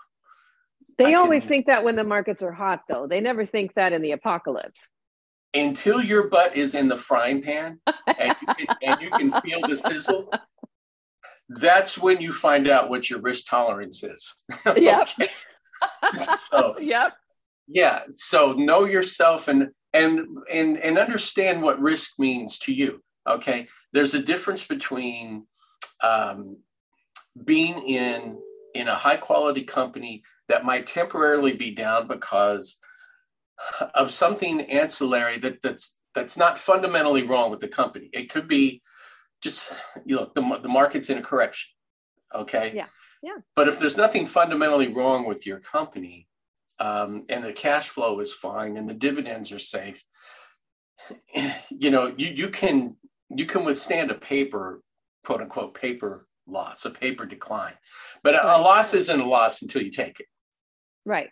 They 0.98 1.14
I 1.14 1.20
always 1.20 1.44
can, 1.44 1.50
think 1.50 1.66
that 1.68 1.84
when 1.84 1.96
the 1.96 2.04
markets 2.04 2.44
are 2.44 2.52
hot, 2.52 2.82
though. 2.90 3.08
They 3.08 3.22
never 3.22 3.46
think 3.46 3.74
that 3.76 3.94
in 3.94 4.02
the 4.02 4.12
apocalypse. 4.12 4.90
Until 5.54 6.02
your 6.02 6.28
butt 6.28 6.56
is 6.56 6.76
in 6.76 6.90
the 6.90 6.98
frying 6.98 7.42
pan 7.42 7.80
and 8.06 8.36
you 8.42 8.48
can, 8.54 8.78
and 8.84 9.02
you 9.02 9.10
can 9.10 9.42
feel 9.42 9.62
the 9.62 9.76
sizzle, 9.76 10.30
that's 11.50 11.98
when 11.98 12.22
you 12.22 12.32
find 12.32 12.68
out 12.68 12.90
what 12.90 13.10
your 13.10 13.20
risk 13.22 13.46
tolerance 13.50 14.04
is. 14.04 14.36
Yep. 14.66 15.10
so, 16.52 16.78
yep. 16.80 17.14
Yeah. 17.68 18.02
So 18.14 18.52
know 18.54 18.84
yourself 18.84 19.48
and 19.48 19.70
and 19.94 20.28
and 20.52 20.78
and 20.78 20.98
understand 20.98 21.62
what 21.62 21.80
risk 21.80 22.20
means 22.20 22.60
to 22.60 22.74
you. 22.74 23.02
Okay. 23.28 23.68
There's 23.94 24.14
a 24.14 24.22
difference 24.22 24.66
between 24.66 25.46
um, 26.04 26.58
being 27.44 27.88
in 27.88 28.40
in 28.74 28.88
a 28.88 28.96
high 28.96 29.18
quality 29.18 29.64
company 29.64 30.24
that 30.48 30.66
might 30.66 30.88
temporarily 30.88 31.54
be 31.54 31.72
down 31.72 32.08
because 32.08 32.78
of 33.96 34.12
something 34.12 34.62
ancillary 34.62 35.38
that 35.40 35.62
that's 35.62 35.98
that's 36.16 36.38
not 36.38 36.58
fundamentally 36.58 37.24
wrong 37.24 37.52
with 37.52 37.60
the 37.60 37.68
company. 37.68 38.10
It 38.14 38.30
could 38.30 38.48
be 38.48 38.82
just 39.42 39.74
you 40.06 40.16
know 40.16 40.32
the 40.34 40.60
the 40.62 40.70
market's 40.70 41.10
in 41.10 41.18
a 41.18 41.24
correction. 41.24 41.72
Okay. 42.34 42.74
Yeah. 42.76 42.88
Yeah. 43.22 43.38
But 43.56 43.68
if 43.68 43.80
there's 43.80 43.98
nothing 43.98 44.26
fundamentally 44.26 44.88
wrong 44.88 45.28
with 45.28 45.46
your 45.46 45.60
company, 45.60 46.29
um, 46.80 47.26
and 47.30 47.44
the 47.44 47.54
cash 47.54 47.90
flow 47.90 48.20
is 48.20 48.34
fine 48.34 48.78
and 48.78 48.90
the 48.90 48.94
dividends 48.94 49.52
are 49.52 49.60
safe, 49.60 50.04
you 51.70 51.92
know, 51.92 52.14
you 52.18 52.28
you 52.30 52.50
can 52.50 52.96
you 53.30 53.46
can 53.46 53.64
withstand 53.64 54.12
a 54.12 54.16
paper, 54.16 54.82
quote 55.24 55.42
unquote, 55.42 55.74
paper 55.74 56.28
loss, 56.48 56.86
a 56.86 56.90
paper 56.90 57.26
decline. 57.26 57.74
But 58.24 58.36
a, 58.36 58.58
a 58.58 58.60
loss 58.62 58.94
isn't 58.94 59.20
a 59.20 59.28
loss 59.28 59.62
until 59.62 59.82
you 59.82 59.92
take 59.92 60.20
it. 60.20 60.26
Right. 61.06 61.30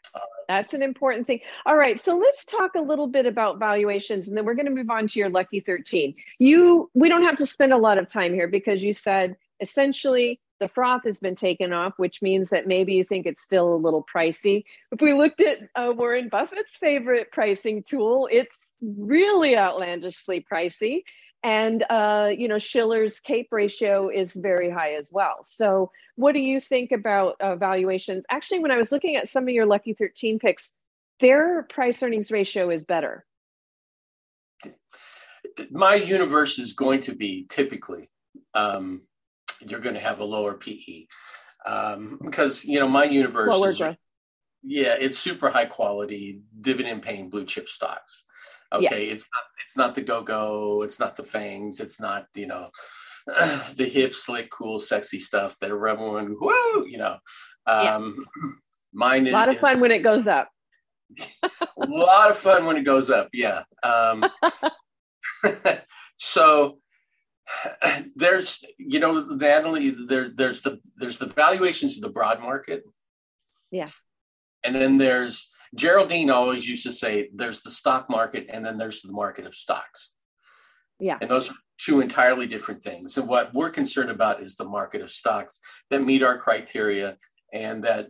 That's 0.48 0.74
an 0.74 0.82
important 0.82 1.28
thing. 1.28 1.42
All 1.66 1.76
right. 1.76 2.00
So 2.00 2.18
let's 2.18 2.46
talk 2.46 2.72
a 2.76 2.82
little 2.82 3.08
bit 3.08 3.26
about 3.26 3.60
valuations 3.60 4.28
and 4.28 4.36
then 4.36 4.46
we're 4.46 4.56
going 4.56 4.66
to 4.68 4.72
move 4.72 4.90
on 4.90 5.08
to 5.08 5.20
your 5.20 5.30
lucky 5.30 5.60
13. 5.60 6.16
You 6.40 6.90
we 6.94 7.10
don't 7.10 7.24
have 7.24 7.36
to 7.38 7.46
spend 7.46 7.74
a 7.74 7.78
lot 7.78 7.98
of 7.98 8.08
time 8.08 8.34
here 8.34 8.48
because 8.48 8.84
you 8.84 8.94
said 8.94 9.36
essentially 9.60 10.40
the 10.60 10.68
froth 10.68 11.04
has 11.06 11.20
been 11.20 11.36
taken 11.36 11.74
off, 11.74 11.94
which 11.98 12.22
means 12.22 12.50
that 12.50 12.68
maybe 12.68 12.94
you 12.94 13.04
think 13.04 13.26
it's 13.26 13.44
still 13.44 13.74
a 13.74 13.76
little 13.76 14.06
pricey. 14.14 14.64
If 14.92 15.02
we 15.02 15.14
looked 15.14 15.42
at 15.42 15.60
uh, 15.76 15.94
Warren 15.96 16.30
Buffett's 16.30 16.76
favorite 16.76 17.32
pricing 17.32 17.84
tool, 17.84 18.28
it's 18.32 18.72
really 18.82 19.58
outlandishly 19.58 20.46
pricey. 20.52 21.04
And, 21.44 21.86
uh, 21.90 22.32
you 22.36 22.48
know, 22.48 22.58
Shiller's 22.58 23.20
CAPE 23.20 23.50
ratio 23.52 24.10
is 24.10 24.34
very 24.34 24.70
high 24.70 24.96
as 24.96 25.12
well. 25.12 25.38
So, 25.44 25.92
what 26.16 26.34
do 26.34 26.40
you 26.40 26.60
think 26.60 26.92
about 26.92 27.40
uh, 27.40 27.56
valuations? 27.56 28.26
Actually, 28.30 28.60
when 28.60 28.72
I 28.72 28.78
was 28.78 28.92
looking 28.92 29.16
at 29.16 29.28
some 29.28 29.44
of 29.44 29.50
your 29.50 29.68
Lucky 29.68 29.94
13 29.94 30.40
picks, 30.40 30.74
their 31.20 31.64
price 31.64 32.02
earnings 32.02 32.32
ratio 32.32 32.70
is 32.72 32.84
better. 32.84 33.26
My 35.70 35.96
universe 35.96 36.60
is 36.60 36.74
going 36.74 37.02
to 37.02 37.16
be 37.16 37.46
typically 37.50 38.10
um, 38.54 39.02
you're 39.66 39.80
going 39.80 39.96
to 39.96 40.02
have 40.02 40.20
a 40.20 40.26
lower 40.26 40.56
PE 40.56 41.06
um, 41.66 42.20
because 42.24 42.66
you 42.66 42.80
know 42.80 42.88
my 42.88 43.04
universe 43.04 43.52
lower 43.52 43.70
is, 43.70 43.78
growth. 43.78 43.98
yeah 44.64 44.96
it's 45.00 45.18
super 45.18 45.50
high 45.50 45.66
quality 45.66 46.42
dividend 46.60 47.02
paying 47.02 47.30
blue 47.30 47.46
chip 47.46 47.70
stocks. 47.70 48.24
Okay, 48.74 49.06
yeah. 49.08 49.14
it's 49.14 49.26
not 49.34 49.44
it's 49.66 49.78
not 49.78 49.96
the 49.96 50.02
go 50.02 50.24
go, 50.24 50.82
it's 50.84 51.00
not 51.00 51.16
the 51.16 51.24
fangs, 51.24 51.80
it's 51.80 52.00
not 52.00 52.28
you 52.36 52.48
know 52.48 52.70
the 53.76 53.90
hip, 53.92 54.14
slick, 54.14 54.50
cool, 54.52 54.80
sexy 54.80 55.20
stuff 55.20 55.58
that 55.60 55.72
everyone 55.72 56.36
whoo 56.40 56.86
you 56.88 56.98
know. 56.98 57.18
Um, 57.66 58.26
yeah. 58.44 58.52
Mine 58.94 59.28
a 59.28 59.32
lot 59.32 59.50
of 59.50 59.60
fun 59.60 59.80
when 59.80 59.92
it 59.92 60.00
goes 60.00 60.28
up. 60.28 60.50
a 61.44 61.50
lot 61.78 62.30
of 62.30 62.38
fun 62.38 62.66
when 62.66 62.78
it 62.78 62.84
goes 62.84 63.10
up. 63.10 63.30
Yeah. 63.34 63.64
Um, 63.84 64.26
so 66.18 66.80
there's 68.16 68.64
you 68.78 69.00
know 69.00 69.22
Natalie 69.22 69.92
there 69.92 70.30
there's 70.34 70.62
the 70.62 70.80
there's 70.96 71.20
the 71.20 71.28
valuations 71.28 71.96
of 71.96 72.02
the 72.02 72.10
broad 72.10 72.42
market. 72.42 72.84
Yeah. 73.72 73.86
And 74.64 74.76
then 74.76 74.98
there's 74.98 75.50
geraldine 75.76 76.30
always 76.30 76.68
used 76.68 76.84
to 76.84 76.92
say 76.92 77.30
there's 77.34 77.62
the 77.62 77.70
stock 77.70 78.10
market 78.10 78.48
and 78.50 78.66
then 78.66 78.78
there's 78.78 79.02
the 79.02 79.12
market 79.12 79.46
of 79.46 79.56
stocks. 79.56 80.12
Yeah. 81.00 81.18
And 81.22 81.30
those 81.30 81.50
are 81.50 81.56
two 81.78 82.02
entirely 82.02 82.48
different 82.48 82.82
things. 82.82 83.18
And 83.18 83.28
what 83.28 83.54
we're 83.54 83.70
concerned 83.70 84.10
about 84.10 84.42
is 84.42 84.56
the 84.56 84.66
market 84.66 85.02
of 85.02 85.12
stocks 85.12 85.60
that 85.90 86.04
meet 86.04 86.24
our 86.24 86.38
criteria 86.38 87.18
and 87.54 87.84
that 87.84 88.08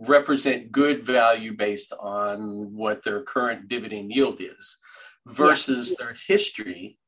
represent 0.00 0.72
good 0.72 1.04
value 1.04 1.56
based 1.56 1.92
on 2.00 2.74
what 2.74 3.04
their 3.04 3.22
current 3.22 3.68
dividend 3.68 4.10
yield 4.10 4.40
is 4.40 4.78
versus 5.26 5.90
yeah. 5.90 5.96
their 6.00 6.16
history 6.26 6.98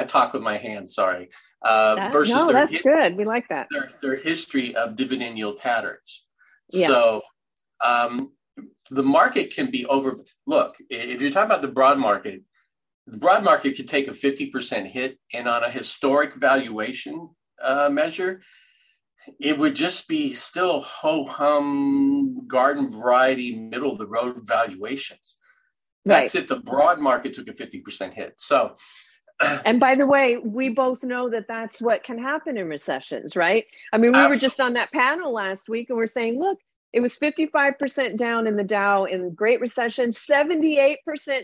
I 0.00 0.04
talk 0.04 0.32
with 0.32 0.42
my 0.42 0.56
hands. 0.56 0.94
Sorry. 0.94 1.28
Uh, 1.62 1.94
that, 1.96 2.12
versus 2.12 2.34
no, 2.34 2.52
that's 2.52 2.80
good. 2.80 3.16
We 3.16 3.24
like 3.24 3.46
that. 3.48 3.66
Their, 3.70 3.90
their 4.00 4.16
history 4.16 4.74
of 4.74 4.96
dividend 4.96 5.36
yield 5.36 5.58
patterns. 5.58 6.24
Yeah. 6.72 6.86
So 6.86 7.22
um, 7.84 8.32
the 8.90 9.02
market 9.02 9.54
can 9.54 9.70
be 9.70 9.84
over. 9.86 10.16
Look, 10.46 10.76
if 10.88 11.20
you're 11.20 11.30
talking 11.30 11.50
about 11.50 11.60
the 11.60 11.68
broad 11.68 11.98
market, 11.98 12.42
the 13.06 13.18
broad 13.18 13.44
market 13.44 13.76
could 13.76 13.88
take 13.88 14.08
a 14.08 14.12
50% 14.12 14.86
hit, 14.86 15.18
and 15.34 15.46
on 15.46 15.64
a 15.64 15.70
historic 15.70 16.34
valuation 16.34 17.28
uh, 17.62 17.90
measure, 17.90 18.40
it 19.38 19.58
would 19.58 19.76
just 19.76 20.08
be 20.08 20.32
still 20.32 20.80
ho 20.80 21.26
hum 21.26 22.46
garden 22.46 22.90
variety 22.90 23.54
middle 23.54 23.92
of 23.92 23.98
the 23.98 24.06
road 24.06 24.36
valuations. 24.44 25.36
That's 26.06 26.34
right. 26.34 26.42
if 26.42 26.48
the 26.48 26.60
broad 26.60 26.98
market 26.98 27.34
took 27.34 27.48
a 27.48 27.52
50% 27.52 28.14
hit. 28.14 28.34
So 28.38 28.74
and 29.40 29.80
by 29.80 29.94
the 29.94 30.06
way, 30.06 30.36
we 30.36 30.68
both 30.68 31.02
know 31.02 31.30
that 31.30 31.48
that's 31.48 31.80
what 31.80 32.04
can 32.04 32.18
happen 32.18 32.56
in 32.56 32.68
recessions, 32.68 33.36
right? 33.36 33.64
I 33.92 33.98
mean, 33.98 34.12
we 34.12 34.18
Absolutely. 34.18 34.36
were 34.36 34.40
just 34.40 34.60
on 34.60 34.72
that 34.74 34.92
panel 34.92 35.32
last 35.32 35.68
week 35.68 35.88
and 35.88 35.96
we're 35.96 36.06
saying, 36.06 36.38
look, 36.38 36.58
it 36.92 37.00
was 37.00 37.16
55% 37.16 38.16
down 38.16 38.48
in 38.48 38.56
the 38.56 38.64
Dow 38.64 39.04
in 39.04 39.22
the 39.22 39.30
Great 39.30 39.60
Recession, 39.60 40.10
78% 40.10 40.96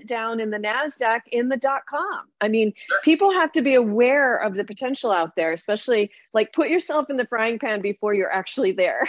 down 0.07 0.41
in 0.41 0.51
the 0.51 0.59
NASDAQ 0.59 1.21
in 1.31 1.49
the 1.49 1.57
dot 1.57 1.83
com. 1.89 2.25
I 2.41 2.49
mean, 2.49 2.73
sure. 2.89 2.99
people 3.05 3.33
have 3.33 3.53
to 3.53 3.63
be 3.63 3.75
aware 3.75 4.37
of 4.37 4.55
the 4.55 4.65
potential 4.65 5.13
out 5.13 5.37
there, 5.37 5.53
especially 5.53 6.11
like 6.35 6.53
put 6.53 6.69
yourself 6.69 7.11
in 7.11 7.17
the 7.17 7.27
frying 7.27 7.61
pan 7.61 7.81
before 7.81 8.13
you're 8.13 8.33
actually 8.33 8.73
there. 8.73 9.09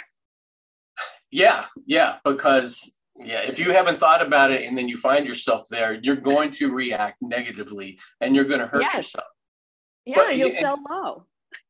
Yeah, 1.30 1.66
yeah, 1.86 2.18
because 2.24 2.94
yeah, 3.20 3.42
if 3.42 3.58
you 3.60 3.72
haven't 3.72 4.00
thought 4.00 4.26
about 4.26 4.52
it 4.52 4.64
and 4.64 4.78
then 4.78 4.88
you 4.88 4.98
find 4.98 5.26
yourself 5.26 5.68
there, 5.70 6.00
you're 6.02 6.16
going 6.16 6.52
to 6.52 6.72
react 6.72 7.18
negatively 7.22 8.00
and 8.22 8.36
you're 8.36 8.46
going 8.46 8.60
to 8.60 8.68
hurt 8.68 8.82
yes. 8.82 8.96
yourself. 8.96 9.26
Yeah, 10.06 10.16
but, 10.16 10.38
you'll 10.38 10.50
and, 10.50 10.60
sell 10.60 10.80
low. 10.90 11.26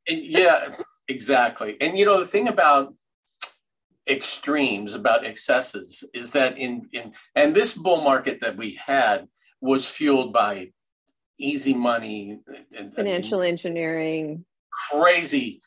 And 0.07 0.23
yeah, 0.23 0.75
exactly. 1.07 1.77
And 1.81 1.97
you 1.97 2.05
know, 2.05 2.19
the 2.19 2.25
thing 2.25 2.47
about 2.47 2.93
extremes, 4.07 4.93
about 4.93 5.25
excesses, 5.25 6.03
is 6.13 6.31
that 6.31 6.57
in 6.57 6.87
in 6.91 7.13
and 7.35 7.55
this 7.55 7.73
bull 7.73 8.01
market 8.01 8.41
that 8.41 8.57
we 8.57 8.79
had 8.85 9.27
was 9.61 9.89
fueled 9.89 10.33
by 10.33 10.71
easy 11.39 11.73
money 11.73 12.39
financial 12.95 13.41
and 13.41 13.49
engineering, 13.49 14.45
crazy, 14.91 15.61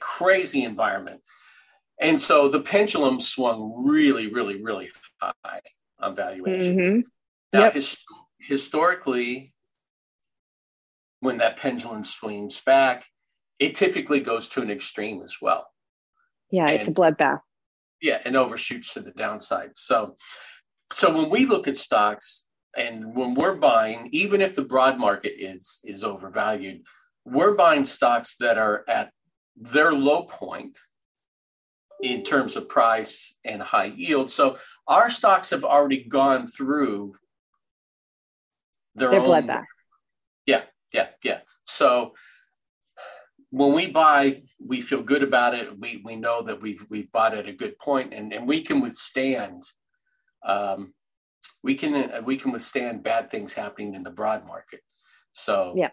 crazy 0.00 0.64
environment. 0.64 1.20
And 2.00 2.20
so 2.20 2.48
the 2.48 2.60
pendulum 2.60 3.20
swung 3.20 3.84
really, 3.86 4.32
really, 4.32 4.62
really 4.62 4.90
high 5.20 5.60
on 6.00 6.14
valuations. 6.14 6.86
Mm-hmm. 6.86 7.00
Now, 7.52 7.64
yep. 7.64 7.74
his, 7.74 7.96
historically, 8.38 9.54
when 11.20 11.38
that 11.38 11.56
pendulum 11.56 12.04
swings 12.04 12.60
back, 12.60 13.06
it 13.58 13.74
typically 13.74 14.20
goes 14.20 14.48
to 14.50 14.62
an 14.62 14.70
extreme 14.70 15.22
as 15.22 15.36
well. 15.40 15.66
Yeah, 16.50 16.68
and, 16.68 16.78
it's 16.78 16.88
a 16.88 16.92
bloodbath. 16.92 17.40
Yeah, 18.00 18.20
and 18.24 18.36
overshoots 18.36 18.94
to 18.94 19.00
the 19.00 19.12
downside. 19.12 19.70
So, 19.74 20.16
so 20.92 21.14
when 21.14 21.30
we 21.30 21.46
look 21.46 21.66
at 21.66 21.76
stocks 21.76 22.46
and 22.76 23.14
when 23.14 23.34
we're 23.34 23.56
buying, 23.56 24.08
even 24.12 24.40
if 24.40 24.54
the 24.54 24.64
broad 24.64 24.98
market 24.98 25.32
is 25.38 25.80
is 25.84 26.04
overvalued, 26.04 26.82
we're 27.24 27.54
buying 27.54 27.84
stocks 27.84 28.36
that 28.38 28.58
are 28.58 28.84
at 28.86 29.10
their 29.56 29.92
low 29.92 30.24
point 30.24 30.76
in 32.02 32.22
terms 32.24 32.56
of 32.56 32.68
price 32.68 33.36
and 33.44 33.62
high 33.62 33.92
yield. 33.96 34.30
So 34.30 34.58
our 34.86 35.10
stocks 35.10 35.50
have 35.50 35.64
already 35.64 36.04
gone 36.04 36.46
through 36.46 37.14
their, 38.94 39.10
their 39.10 39.20
own 39.20 39.28
bloodbath. 39.28 39.64
Yeah, 40.46 40.62
yeah, 40.92 41.08
yeah. 41.22 41.40
So 41.64 42.14
when 43.50 43.72
we 43.72 43.90
buy, 43.90 44.42
we 44.58 44.80
feel 44.80 45.02
good 45.02 45.22
about 45.22 45.54
it. 45.54 45.78
We 45.78 46.02
we 46.04 46.16
know 46.16 46.42
that 46.42 46.60
we've 46.60 46.84
we've 46.88 47.10
bought 47.12 47.34
at 47.34 47.48
a 47.48 47.52
good 47.52 47.78
point, 47.78 48.12
and 48.12 48.32
and 48.32 48.46
we 48.46 48.62
can 48.62 48.80
withstand. 48.80 49.64
Um, 50.44 50.94
we 51.62 51.74
can 51.74 52.24
we 52.24 52.36
can 52.36 52.52
withstand 52.52 53.02
bad 53.02 53.30
things 53.30 53.52
happening 53.52 53.94
in 53.94 54.02
the 54.02 54.10
broad 54.10 54.46
market. 54.46 54.80
So 55.32 55.74
yeah. 55.76 55.90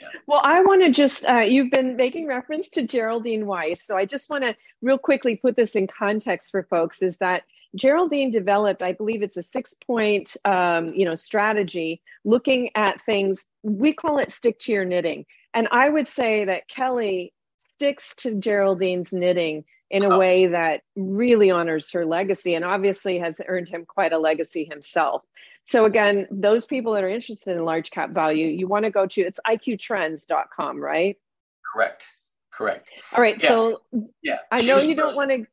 Yeah. 0.00 0.08
Well, 0.26 0.40
I 0.44 0.62
want 0.62 0.82
to 0.82 0.92
just, 0.92 1.26
uh, 1.26 1.40
you've 1.40 1.70
been 1.70 1.96
making 1.96 2.26
reference 2.26 2.68
to 2.70 2.86
Geraldine 2.86 3.46
Weiss. 3.46 3.84
So 3.84 3.96
I 3.96 4.04
just 4.04 4.30
want 4.30 4.44
to 4.44 4.56
real 4.80 4.98
quickly 4.98 5.36
put 5.36 5.56
this 5.56 5.74
in 5.74 5.86
context 5.86 6.50
for 6.52 6.62
folks 6.62 7.02
is 7.02 7.16
that 7.16 7.42
Geraldine 7.74 8.30
developed, 8.30 8.82
I 8.82 8.92
believe 8.92 9.22
it's 9.22 9.36
a 9.36 9.42
six 9.42 9.74
point, 9.74 10.36
um, 10.44 10.94
you 10.94 11.04
know, 11.04 11.14
strategy 11.14 12.00
looking 12.24 12.70
at 12.74 13.00
things, 13.00 13.46
we 13.62 13.92
call 13.92 14.18
it 14.18 14.32
stick 14.32 14.58
to 14.60 14.72
your 14.72 14.84
knitting. 14.84 15.26
And 15.52 15.68
I 15.70 15.88
would 15.88 16.06
say 16.06 16.44
that 16.44 16.68
Kelley 16.68 17.32
sticks 17.56 18.14
to 18.18 18.34
Geraldine's 18.34 19.12
knitting 19.12 19.64
in 19.90 20.04
a 20.04 20.10
oh. 20.10 20.18
way 20.18 20.46
that 20.48 20.82
really 20.96 21.50
honors 21.50 21.90
her 21.92 22.04
legacy 22.04 22.54
and 22.54 22.64
obviously 22.64 23.18
has 23.18 23.40
earned 23.46 23.68
him 23.68 23.84
quite 23.86 24.12
a 24.12 24.18
legacy 24.18 24.64
himself. 24.64 25.22
So 25.68 25.84
again, 25.84 26.26
those 26.30 26.64
people 26.64 26.94
that 26.94 27.04
are 27.04 27.10
interested 27.10 27.54
in 27.54 27.62
large 27.62 27.90
cap 27.90 28.12
value, 28.12 28.46
you 28.46 28.66
want 28.66 28.86
to 28.86 28.90
go 28.90 29.06
to 29.06 29.20
it's 29.20 29.38
iqtrends.com, 29.46 30.82
right? 30.82 31.18
Correct. 31.74 32.04
Correct. 32.50 32.88
All 33.14 33.20
right. 33.20 33.36
Yeah. 33.42 33.48
So 33.50 33.82
yeah, 34.22 34.38
I 34.50 34.62
know 34.62 34.78
you 34.78 34.94
don't 34.94 35.14
want 35.14 35.30
to 35.30 35.46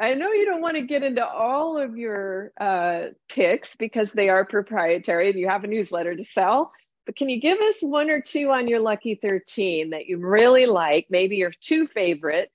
I 0.00 0.14
know 0.14 0.32
you 0.32 0.46
don't 0.46 0.62
want 0.62 0.76
to 0.76 0.82
get 0.86 1.02
into 1.02 1.26
all 1.26 1.76
of 1.76 1.98
your 1.98 2.52
uh, 2.58 3.08
picks 3.28 3.76
because 3.76 4.10
they 4.10 4.30
are 4.30 4.46
proprietary 4.46 5.28
and 5.28 5.38
you 5.38 5.48
have 5.48 5.64
a 5.64 5.66
newsletter 5.66 6.16
to 6.16 6.24
sell. 6.24 6.72
But 7.04 7.16
can 7.16 7.28
you 7.28 7.38
give 7.38 7.60
us 7.60 7.82
one 7.82 8.08
or 8.08 8.22
two 8.22 8.50
on 8.50 8.68
your 8.68 8.80
lucky 8.80 9.16
13 9.16 9.90
that 9.90 10.06
you 10.06 10.16
really 10.16 10.64
like, 10.64 11.08
maybe 11.10 11.36
your 11.36 11.52
two 11.60 11.86
favorite, 11.86 12.50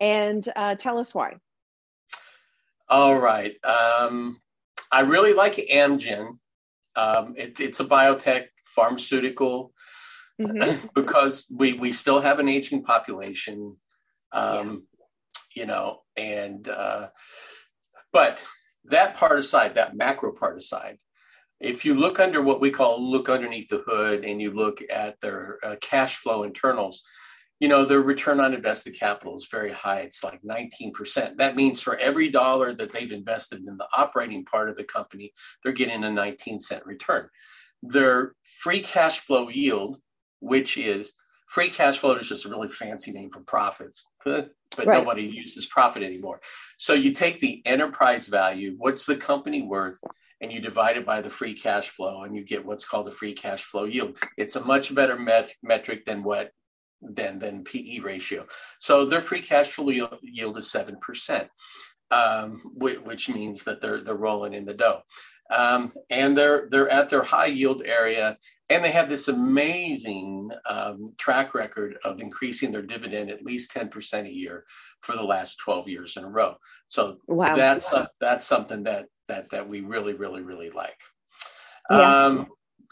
and 0.00 0.46
uh, 0.56 0.76
tell 0.76 0.98
us 0.98 1.14
why? 1.14 1.36
All 2.88 3.18
right. 3.18 3.54
Um, 3.64 4.41
I 4.92 5.00
really 5.00 5.32
like 5.32 5.54
Amgen. 5.54 6.38
Um, 6.94 7.34
it, 7.36 7.58
it's 7.58 7.80
a 7.80 7.84
biotech 7.84 8.46
pharmaceutical 8.64 9.72
mm-hmm. 10.40 10.86
because 10.94 11.46
we, 11.50 11.72
we 11.72 11.92
still 11.92 12.20
have 12.20 12.38
an 12.38 12.48
aging 12.48 12.82
population. 12.84 13.76
Um, 14.32 14.68
yeah. 14.68 14.76
You 15.54 15.66
know, 15.66 16.00
and 16.16 16.66
uh, 16.66 17.08
but 18.10 18.42
that 18.86 19.14
part 19.14 19.38
aside, 19.38 19.74
that 19.74 19.94
macro 19.94 20.32
part 20.32 20.56
aside, 20.56 20.98
if 21.60 21.84
you 21.84 21.94
look 21.94 22.18
under 22.18 22.42
what 22.42 22.60
we 22.60 22.70
call 22.70 23.10
look 23.10 23.28
underneath 23.28 23.68
the 23.68 23.84
hood 23.86 24.24
and 24.24 24.40
you 24.40 24.50
look 24.50 24.82
at 24.90 25.20
their 25.20 25.58
uh, 25.62 25.76
cash 25.80 26.16
flow 26.16 26.42
internals, 26.42 27.02
you 27.62 27.68
know, 27.68 27.84
their 27.84 28.00
return 28.00 28.40
on 28.40 28.54
invested 28.54 28.98
capital 28.98 29.36
is 29.36 29.46
very 29.48 29.70
high. 29.70 30.00
It's 30.00 30.24
like 30.24 30.42
19%. 30.42 31.36
That 31.36 31.54
means 31.54 31.80
for 31.80 31.96
every 31.96 32.28
dollar 32.28 32.74
that 32.74 32.90
they've 32.90 33.12
invested 33.12 33.60
in 33.68 33.76
the 33.76 33.86
operating 33.96 34.44
part 34.44 34.68
of 34.68 34.76
the 34.76 34.82
company, 34.82 35.32
they're 35.62 35.70
getting 35.70 36.02
a 36.02 36.10
19 36.10 36.58
cent 36.58 36.84
return. 36.84 37.28
Their 37.80 38.34
free 38.42 38.80
cash 38.80 39.20
flow 39.20 39.48
yield, 39.48 39.98
which 40.40 40.76
is 40.76 41.12
free 41.46 41.70
cash 41.70 41.98
flow 41.98 42.14
is 42.16 42.28
just 42.28 42.46
a 42.46 42.48
really 42.48 42.66
fancy 42.66 43.12
name 43.12 43.30
for 43.30 43.42
profits, 43.42 44.06
but 44.24 44.50
right. 44.78 44.98
nobody 44.98 45.22
uses 45.22 45.66
profit 45.66 46.02
anymore. 46.02 46.40
So 46.78 46.94
you 46.94 47.12
take 47.12 47.38
the 47.38 47.62
enterprise 47.64 48.26
value, 48.26 48.74
what's 48.78 49.06
the 49.06 49.14
company 49.16 49.62
worth, 49.62 50.00
and 50.40 50.50
you 50.52 50.60
divide 50.60 50.96
it 50.96 51.06
by 51.06 51.20
the 51.20 51.30
free 51.30 51.54
cash 51.54 51.90
flow, 51.90 52.24
and 52.24 52.34
you 52.34 52.44
get 52.44 52.66
what's 52.66 52.84
called 52.84 53.06
a 53.06 53.12
free 53.12 53.34
cash 53.34 53.62
flow 53.62 53.84
yield. 53.84 54.18
It's 54.36 54.56
a 54.56 54.64
much 54.64 54.92
better 54.92 55.16
met- 55.16 55.54
metric 55.62 56.04
than 56.06 56.24
what 56.24 56.50
than 57.02 57.38
than 57.38 57.64
PE 57.64 58.00
ratio. 58.00 58.46
So 58.80 59.04
their 59.04 59.20
free 59.20 59.40
cash 59.40 59.70
flow 59.70 59.90
yield 60.22 60.58
is 60.58 60.70
seven 60.70 60.96
percent, 61.00 61.48
um, 62.10 62.60
which 62.74 63.28
means 63.28 63.64
that 63.64 63.80
they're 63.80 64.00
they're 64.00 64.14
rolling 64.14 64.54
in 64.54 64.64
the 64.64 64.74
dough, 64.74 65.02
um, 65.50 65.92
and 66.10 66.36
they're 66.36 66.68
they're 66.70 66.88
at 66.88 67.08
their 67.08 67.22
high 67.22 67.46
yield 67.46 67.82
area, 67.84 68.38
and 68.70 68.84
they 68.84 68.90
have 68.90 69.08
this 69.08 69.28
amazing 69.28 70.50
um, 70.68 71.12
track 71.18 71.54
record 71.54 71.98
of 72.04 72.20
increasing 72.20 72.72
their 72.72 72.82
dividend 72.82 73.30
at 73.30 73.44
least 73.44 73.70
ten 73.70 73.88
percent 73.88 74.28
a 74.28 74.32
year 74.32 74.64
for 75.00 75.16
the 75.16 75.24
last 75.24 75.56
twelve 75.56 75.88
years 75.88 76.16
in 76.16 76.24
a 76.24 76.30
row. 76.30 76.56
So 76.88 77.18
wow. 77.26 77.56
that's 77.56 77.92
wow. 77.92 78.08
that's 78.20 78.46
something 78.46 78.84
that 78.84 79.06
that 79.28 79.50
that 79.50 79.68
we 79.68 79.80
really 79.80 80.14
really 80.14 80.42
really 80.42 80.70
like. 80.70 80.98
Yeah. 81.90 82.24
Um, 82.26 82.46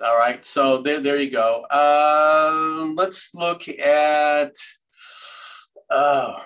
all 0.04 0.16
right, 0.16 0.44
so 0.44 0.80
there, 0.80 1.00
there 1.00 1.18
you 1.18 1.30
go. 1.30 1.66
Um, 1.70 2.94
let's 2.96 3.34
look 3.34 3.68
at 3.68 4.54
uh, 5.90 6.40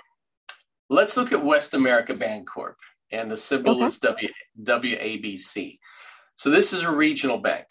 let's 0.91 1.17
look 1.17 1.33
at 1.33 1.41
Westamerica 1.41 2.17
Bancorp, 2.17 2.75
and 3.13 3.31
the 3.31 3.37
symbol 3.37 3.77
okay. 3.77 3.85
is 3.85 3.99
W 4.01 4.29
WABC. 4.61 5.79
So 6.37 6.51
this 6.51 6.73
is 6.73 6.83
a 6.83 6.91
regional 6.91 7.39
bank. 7.39 7.67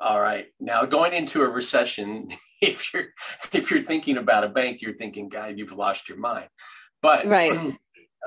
All 0.00 0.20
right, 0.20 0.46
now 0.60 0.84
going 0.84 1.12
into 1.12 1.42
a 1.42 1.48
recession, 1.48 2.28
if 2.62 2.92
you're 2.92 3.08
if 3.52 3.70
you're 3.70 3.82
thinking 3.82 4.18
about 4.18 4.44
a 4.44 4.48
bank, 4.48 4.80
you're 4.80 4.96
thinking, 4.96 5.28
"Guy, 5.28 5.48
you've 5.48 5.72
lost 5.72 6.08
your 6.08 6.18
mind." 6.18 6.48
But 7.02 7.26
right, 7.26 7.76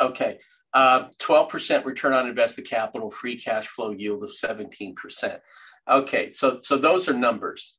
okay, 0.01 0.39
uh, 0.73 1.05
twelve 1.17 1.45
uh, 1.45 1.49
percent 1.49 1.85
return 1.85 2.13
on 2.13 2.27
invested 2.27 2.67
capital, 2.67 3.09
free 3.09 3.37
cash 3.37 3.67
flow 3.67 3.91
yield 3.91 4.23
of 4.23 4.33
seventeen 4.33 4.95
percent. 4.95 5.41
Okay, 5.89 6.29
so 6.29 6.59
so 6.59 6.77
those 6.77 7.09
are 7.09 7.13
numbers. 7.13 7.77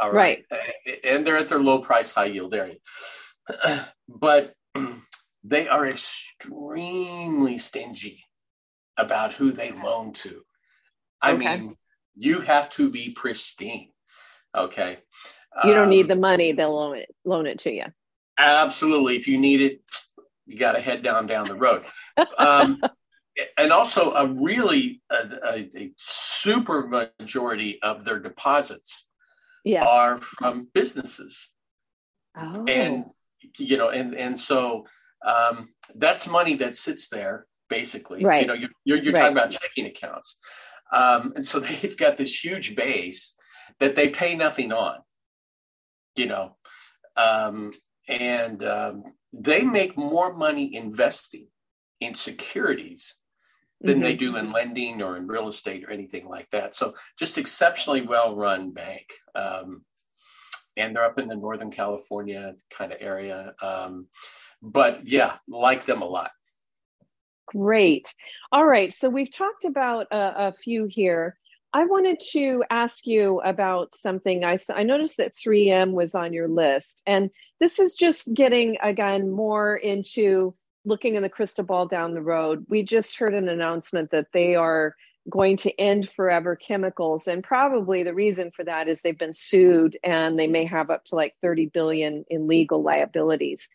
All 0.00 0.12
right. 0.12 0.44
right. 0.50 0.98
And 1.04 1.26
they're 1.26 1.38
at 1.38 1.48
their 1.48 1.60
low 1.60 1.78
price, 1.78 2.12
high 2.12 2.26
yield 2.26 2.54
area. 2.54 2.76
But 4.08 4.54
they 5.44 5.68
are 5.68 5.86
extremely 5.86 7.58
stingy 7.58 8.24
about 8.96 9.32
who 9.32 9.52
they 9.52 9.70
loan 9.70 10.12
to. 10.14 10.42
I 11.20 11.32
okay. 11.32 11.58
mean, 11.58 11.76
you 12.16 12.40
have 12.40 12.70
to 12.72 12.90
be 12.90 13.10
pristine. 13.10 13.90
Okay. 14.56 14.98
You 15.64 15.72
don't 15.72 15.84
um, 15.84 15.88
need 15.90 16.08
the 16.08 16.16
money, 16.16 16.52
they'll 16.52 16.74
loan 16.74 16.96
it 16.96 17.14
loan 17.24 17.46
it 17.46 17.58
to 17.60 17.72
you. 17.72 17.84
Absolutely. 18.38 19.16
If 19.16 19.28
you 19.28 19.38
need 19.38 19.60
it, 19.60 19.82
you 20.46 20.56
got 20.56 20.72
to 20.72 20.80
head 20.80 21.02
down 21.02 21.26
down 21.26 21.48
the 21.48 21.54
road. 21.54 21.84
Um, 22.38 22.82
and 23.56 23.72
also 23.72 24.12
a 24.12 24.26
really 24.26 25.00
a, 25.10 25.14
a, 25.14 25.70
a, 25.76 25.92
super 26.42 26.86
majority 26.86 27.78
of 27.82 28.04
their 28.04 28.18
deposits 28.18 29.06
yeah. 29.64 29.84
are 29.84 30.18
from 30.18 30.68
businesses 30.72 31.50
oh. 32.36 32.64
and 32.66 33.04
you 33.58 33.76
know 33.76 33.88
and 33.88 34.14
and 34.14 34.38
so 34.38 34.86
um, 35.26 35.68
that's 35.96 36.28
money 36.28 36.54
that 36.54 36.76
sits 36.76 37.08
there 37.08 37.46
basically 37.68 38.24
right. 38.24 38.42
you 38.42 38.46
know 38.46 38.54
you're, 38.54 38.70
you're, 38.84 38.98
you're 38.98 39.12
right. 39.12 39.20
talking 39.20 39.36
about 39.36 39.50
checking 39.50 39.86
accounts 39.86 40.38
um, 40.92 41.32
and 41.36 41.46
so 41.46 41.60
they've 41.60 41.96
got 41.96 42.16
this 42.16 42.44
huge 42.44 42.76
base 42.76 43.34
that 43.80 43.94
they 43.94 44.08
pay 44.08 44.34
nothing 44.34 44.72
on 44.72 44.98
you 46.16 46.26
know 46.26 46.56
um, 47.16 47.72
and 48.08 48.64
um, 48.64 49.02
they 49.32 49.62
make 49.62 49.96
more 49.96 50.32
money 50.32 50.74
investing 50.74 51.46
in 52.00 52.14
securities 52.14 53.16
than 53.80 53.94
mm-hmm. 53.94 54.02
they 54.02 54.16
do 54.16 54.36
in 54.36 54.52
lending 54.52 55.02
or 55.02 55.16
in 55.16 55.26
real 55.26 55.48
estate 55.48 55.84
or 55.84 55.90
anything 55.90 56.28
like 56.28 56.50
that. 56.50 56.74
So 56.74 56.94
just 57.18 57.38
exceptionally 57.38 58.02
well 58.02 58.34
run 58.34 58.72
bank. 58.72 59.12
Um, 59.34 59.84
and 60.76 60.94
they're 60.94 61.04
up 61.04 61.18
in 61.18 61.28
the 61.28 61.36
Northern 61.36 61.70
California 61.70 62.54
kind 62.70 62.92
of 62.92 62.98
area. 63.00 63.54
Um, 63.60 64.06
but 64.62 65.06
yeah, 65.06 65.36
like 65.48 65.84
them 65.84 66.02
a 66.02 66.06
lot. 66.06 66.30
Great. 67.46 68.14
All 68.52 68.66
right. 68.66 68.92
So 68.92 69.08
we've 69.08 69.32
talked 69.32 69.64
about 69.64 70.06
a, 70.10 70.48
a 70.48 70.52
few 70.52 70.86
here. 70.86 71.36
I 71.72 71.84
wanted 71.84 72.20
to 72.32 72.64
ask 72.70 73.06
you 73.06 73.40
about 73.40 73.94
something. 73.94 74.44
I, 74.44 74.58
I 74.74 74.82
noticed 74.84 75.18
that 75.18 75.34
3M 75.34 75.92
was 75.92 76.14
on 76.14 76.32
your 76.32 76.48
list, 76.48 77.02
and 77.06 77.30
this 77.60 77.78
is 77.78 77.94
just 77.94 78.32
getting 78.32 78.78
again 78.82 79.30
more 79.30 79.76
into 79.76 80.54
looking 80.88 81.14
in 81.14 81.22
the 81.22 81.28
crystal 81.28 81.64
ball 81.64 81.86
down 81.86 82.14
the 82.14 82.22
road, 82.22 82.66
we 82.68 82.82
just 82.82 83.18
heard 83.18 83.34
an 83.34 83.48
announcement 83.48 84.10
that 84.10 84.28
they 84.32 84.54
are 84.54 84.94
going 85.28 85.58
to 85.58 85.80
end 85.80 86.08
forever 86.08 86.56
chemicals. 86.56 87.28
And 87.28 87.44
probably 87.44 88.02
the 88.02 88.14
reason 88.14 88.50
for 88.50 88.64
that 88.64 88.88
is 88.88 89.02
they've 89.02 89.18
been 89.18 89.34
sued 89.34 89.98
and 90.02 90.38
they 90.38 90.46
may 90.46 90.64
have 90.64 90.90
up 90.90 91.04
to 91.06 91.14
like 91.14 91.34
30 91.42 91.66
billion 91.66 92.24
in 92.30 92.48
legal 92.48 92.82
liabilities. 92.82 93.68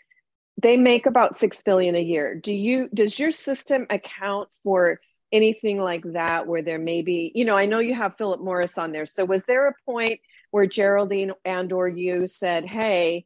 They 0.61 0.77
make 0.77 1.05
about 1.05 1.35
6 1.35 1.61
billion 1.61 1.95
a 1.95 2.01
year. 2.01 2.35
Do 2.35 2.53
you 2.53 2.89
does 2.93 3.17
your 3.17 3.31
system 3.31 3.85
account 3.89 4.49
for 4.63 4.99
anything 5.31 5.79
like 5.79 6.03
that 6.13 6.47
where 6.47 6.61
there 6.61 6.77
may 6.77 7.01
be 7.01 7.31
you 7.33 7.43
know 7.43 7.57
i 7.57 7.65
know 7.65 7.79
you 7.79 7.95
have 7.95 8.15
philip 8.17 8.39
morris 8.39 8.77
on 8.77 8.91
there. 8.91 9.07
So 9.07 9.25
was 9.25 9.43
there 9.45 9.67
a 9.67 9.73
point 9.83 10.19
where 10.51 10.67
geraldine 10.67 11.31
and 11.43 11.71
or 11.73 11.87
you 11.87 12.27
said 12.27 12.65
hey 12.65 13.25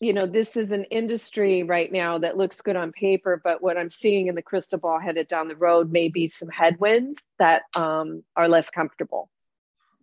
you 0.00 0.12
know, 0.12 0.26
this 0.26 0.56
is 0.56 0.72
an 0.72 0.84
industry 0.84 1.62
right 1.62 1.90
now 1.90 2.18
that 2.18 2.36
looks 2.36 2.60
good 2.60 2.76
on 2.76 2.92
paper, 2.92 3.40
but 3.42 3.62
what 3.62 3.78
I'm 3.78 3.90
seeing 3.90 4.28
in 4.28 4.34
the 4.34 4.42
crystal 4.42 4.78
ball 4.78 5.00
headed 5.00 5.26
down 5.26 5.48
the 5.48 5.56
road 5.56 5.90
may 5.90 6.08
be 6.08 6.28
some 6.28 6.48
headwinds 6.48 7.22
that 7.38 7.62
um, 7.74 8.22
are 8.36 8.48
less 8.48 8.68
comfortable. 8.68 9.30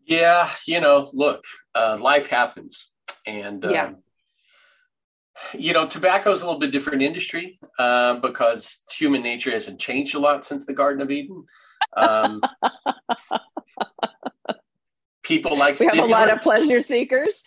Yeah, 0.06 0.49
you 0.65 0.82
know, 0.82 1.10
look, 1.13 1.45
uh, 1.75 1.97
life 2.01 2.27
happens, 2.27 2.89
and 3.25 3.63
yeah. 3.63 3.86
Um, 3.86 3.97
you 5.53 5.73
know, 5.73 5.88
tobacco 5.88 6.32
is 6.32 6.43
a 6.43 6.45
little 6.45 6.60
bit 6.60 6.71
different 6.71 7.01
industry 7.01 7.60
uh, 7.79 8.15
because 8.15 8.84
human 8.91 9.23
nature 9.23 9.49
hasn't 9.49 9.79
changed 9.79 10.13
a 10.13 10.19
lot 10.19 10.45
since 10.45 10.65
the 10.65 10.73
Garden 10.73 11.01
of 11.01 11.10
Eden. 11.10 11.45
Um, 11.97 12.41
people 15.23 15.58
like 15.58 15.79
we 15.79 15.88
have 15.88 15.97
a 15.97 16.06
lot 16.06 16.29
of 16.29 16.41
pleasure 16.41 16.82
seekers 16.82 17.41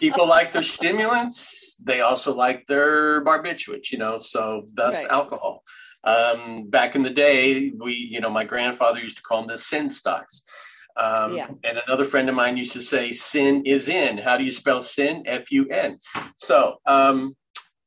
people 0.00 0.26
like 0.26 0.52
their 0.52 0.62
stimulants. 0.62 1.76
They 1.76 2.00
also 2.00 2.34
like 2.34 2.66
their 2.66 3.24
barbiturates, 3.24 3.90
you 3.92 3.98
know, 3.98 4.18
so 4.18 4.68
thus 4.72 5.02
right. 5.02 5.10
alcohol. 5.10 5.62
Um, 6.04 6.68
back 6.70 6.94
in 6.94 7.02
the 7.02 7.10
day, 7.10 7.72
we, 7.76 7.94
you 7.94 8.20
know, 8.20 8.30
my 8.30 8.44
grandfather 8.44 9.00
used 9.00 9.16
to 9.16 9.22
call 9.22 9.38
them 9.38 9.48
the 9.48 9.58
sin 9.58 9.90
stocks. 9.90 10.42
Um, 10.96 11.36
yeah. 11.36 11.48
And 11.64 11.80
another 11.86 12.04
friend 12.04 12.28
of 12.28 12.34
mine 12.34 12.56
used 12.56 12.72
to 12.72 12.80
say, 12.80 13.12
sin 13.12 13.62
is 13.66 13.88
in. 13.88 14.18
How 14.18 14.38
do 14.38 14.44
you 14.44 14.52
spell 14.52 14.80
sin? 14.80 15.24
F 15.26 15.50
U 15.52 15.68
N. 15.68 15.98
So, 16.36 16.76
um, 16.86 17.36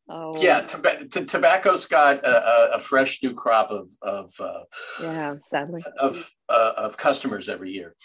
oh. 0.10 0.32
yeah, 0.40 0.62
tobacco's 0.62 1.86
got 1.86 2.24
a, 2.24 2.76
a, 2.76 2.80
fresh 2.80 3.24
new 3.24 3.34
crop 3.34 3.72
of, 3.72 3.90
of 4.02 4.32
uh, 4.40 4.64
yeah, 5.02 5.36
sadly, 5.48 5.84
of, 5.98 6.32
uh, 6.50 6.74
of 6.78 6.98
customers 6.98 7.50
every 7.50 7.72
year. 7.72 7.96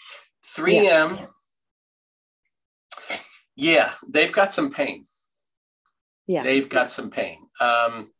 3M, 0.43 1.19
yeah. 1.19 1.25
Yeah, 3.55 3.93
they've 4.07 4.31
got 4.31 4.53
some 4.53 4.71
pain. 4.71 5.05
Yeah. 6.27 6.43
They've 6.43 6.67
got 6.67 6.91
some 6.91 7.09
pain. 7.09 7.39
Um, 7.61 8.11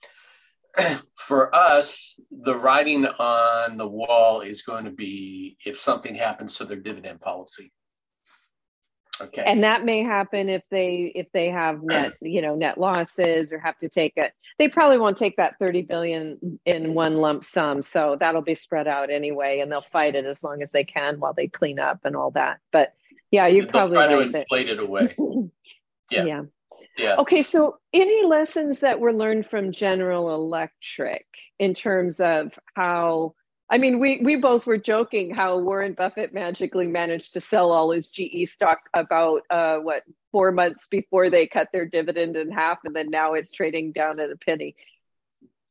for 1.16 1.54
us, 1.54 2.20
the 2.32 2.56
writing 2.56 3.06
on 3.06 3.78
the 3.78 3.88
wall 3.88 4.42
is 4.42 4.62
going 4.62 4.86
to 4.86 4.92
be 4.92 5.58
if 5.66 5.80
something 5.80 6.16
happens 6.16 6.56
to 6.56 6.66
their 6.66 6.78
dividend 6.78 7.22
policy. 7.22 7.72
Okay. 9.22 9.44
And 9.46 9.64
that 9.64 9.86
may 9.86 10.04
happen 10.04 10.50
if 10.50 10.64
they 10.70 11.12
if 11.16 11.28
they 11.32 11.50
have 11.50 11.82
net 11.82 12.14
you 12.22 12.42
know 12.42 12.56
net 12.56 12.78
losses 12.78 13.54
or 13.54 13.60
have 13.60 13.78
to 13.78 13.90
take 13.90 14.14
it. 14.18 14.34
They 14.60 14.68
probably 14.68 14.98
won't 14.98 15.18
take 15.18 15.38
that 15.38 15.58
30 15.60 15.84
billion 15.84 16.60
in 16.66 16.94
one 16.94 17.18
lump 17.18 17.44
sum. 17.44 17.82
So 17.82 18.18
that'll 18.20 18.42
be 18.42 18.56
spread 18.56 18.88
out 18.88 19.10
anyway 19.10 19.60
and 19.60 19.72
they'll 19.72 19.82
fight 19.82 20.16
it 20.16 20.26
as 20.26 20.44
long 20.44 20.62
as 20.62 20.72
they 20.72 20.84
can 20.84 21.20
while 21.20 21.34
they 21.34 21.48
clean 21.48 21.80
up 21.80 22.02
and 22.04 22.16
all 22.16 22.32
that. 22.32 22.60
But 22.72 22.94
yeah, 23.32 23.48
you 23.48 23.68
probably 23.68 23.98
try 23.98 24.08
right 24.08 24.32
to 24.32 24.40
inflate 24.40 24.68
that, 24.68 24.74
it 24.74 24.80
away. 24.80 25.16
yeah. 26.12 26.26
Yeah. 26.26 26.42
Yeah. 26.98 27.16
Okay, 27.18 27.42
so 27.42 27.78
any 27.92 28.26
lessons 28.26 28.80
that 28.80 29.02
were 29.02 29.14
learned 29.14 29.48
from 29.48 29.74
General 29.74 30.34
Electric 30.34 31.26
in 31.60 31.74
terms 31.74 32.22
of 32.22 32.58
how 32.74 33.36
I 33.70 33.80
mean, 33.80 34.00
we 34.00 34.22
we 34.24 34.36
both 34.36 34.68
were 34.68 34.78
joking 34.78 35.34
how 35.34 35.58
Warren 35.58 35.94
Buffett 35.94 36.34
magically 36.34 36.88
managed 36.88 37.34
to 37.34 37.42
sell 37.42 37.72
all 37.72 37.92
his 37.92 38.10
GE 38.12 38.48
stock 38.48 38.80
about 38.94 39.42
uh, 39.50 39.78
what 39.78 40.04
four 40.32 40.52
months 40.52 40.88
before 40.88 41.32
they 41.32 41.48
cut 41.48 41.70
their 41.74 41.86
dividend 41.86 42.38
in 42.38 42.52
half, 42.52 42.80
and 42.86 42.96
then 42.96 43.10
now 43.10 43.34
it's 43.34 43.52
trading 43.52 43.92
down 43.92 44.20
at 44.20 44.30
a 44.30 44.38
penny. 44.38 44.76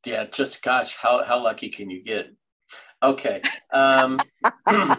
Yeah, 0.04 0.24
just 0.24 0.60
gosh, 0.60 0.96
how 0.96 1.22
how 1.22 1.42
lucky 1.42 1.68
can 1.68 1.88
you 1.88 2.02
get? 2.02 2.34
Okay. 3.00 3.42
Um, 3.72 4.20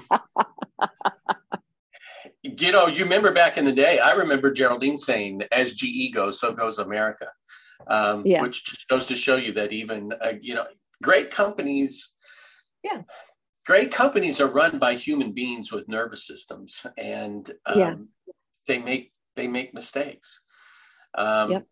you 2.46 2.72
know, 2.72 2.88
you 2.88 3.04
remember 3.04 3.32
back 3.32 3.58
in 3.58 3.66
the 3.66 3.72
day, 3.72 4.00
I 4.00 4.14
remember 4.14 4.52
Geraldine 4.52 4.98
saying, 4.98 5.44
as 5.52 5.74
GE 5.74 6.14
goes, 6.14 6.40
so 6.40 6.54
goes 6.54 6.80
America. 6.80 7.28
Um, 7.88 8.24
yeah. 8.26 8.42
Which 8.42 8.66
just 8.66 8.88
goes 8.88 9.06
to 9.08 9.16
show 9.16 9.36
you 9.36 9.54
that 9.54 9.72
even, 9.72 10.14
uh, 10.14 10.34
you 10.42 10.56
know, 10.56 10.66
great 11.04 11.32
companies. 11.32 12.14
Yeah. 12.84 13.02
Great 13.66 13.92
companies 13.92 14.40
are 14.40 14.48
run 14.48 14.80
by 14.80 14.94
human 14.94 15.34
beings 15.34 15.72
with 15.72 15.88
nervous 15.88 16.26
systems 16.26 16.86
and 16.98 17.52
um, 17.66 17.80
yeah. 17.80 17.96
they 18.68 18.78
make 18.78 19.12
they 19.36 19.48
make 19.48 19.74
mistakes. 19.74 20.40
Um, 21.18 21.52
yep. 21.52 21.68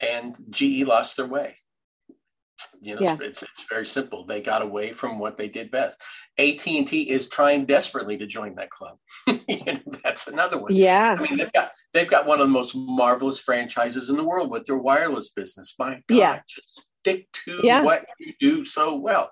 And 0.00 0.36
GE 0.50 0.84
lost 0.86 1.16
their 1.16 1.26
way. 1.26 1.56
You 2.82 2.96
know, 2.96 3.00
yeah. 3.00 3.16
it's, 3.20 3.42
it's 3.42 3.66
very 3.70 3.86
simple. 3.86 4.26
They 4.26 4.42
got 4.42 4.60
away 4.60 4.92
from 4.92 5.20
what 5.20 5.36
they 5.36 5.48
did 5.48 5.70
best. 5.70 6.00
AT 6.36 6.66
and 6.66 6.86
T 6.86 7.08
is 7.08 7.28
trying 7.28 7.64
desperately 7.64 8.18
to 8.18 8.26
join 8.26 8.56
that 8.56 8.70
club. 8.70 8.98
you 9.26 9.64
know, 9.64 9.78
that's 10.02 10.26
another 10.26 10.58
one. 10.58 10.74
Yeah, 10.74 11.16
I 11.16 11.22
mean 11.22 11.36
they've 11.36 11.52
got 11.52 11.70
they've 11.92 12.10
got 12.10 12.26
one 12.26 12.40
of 12.40 12.48
the 12.48 12.52
most 12.52 12.74
marvelous 12.74 13.38
franchises 13.38 14.10
in 14.10 14.16
the 14.16 14.24
world 14.24 14.50
with 14.50 14.66
their 14.66 14.78
wireless 14.78 15.30
business. 15.30 15.76
My 15.78 16.00
God, 16.08 16.16
yeah. 16.16 16.40
just 16.48 16.86
stick 17.00 17.28
to 17.44 17.60
yeah. 17.62 17.82
what 17.82 18.04
you 18.18 18.32
do 18.40 18.64
so 18.64 18.96
well. 18.96 19.30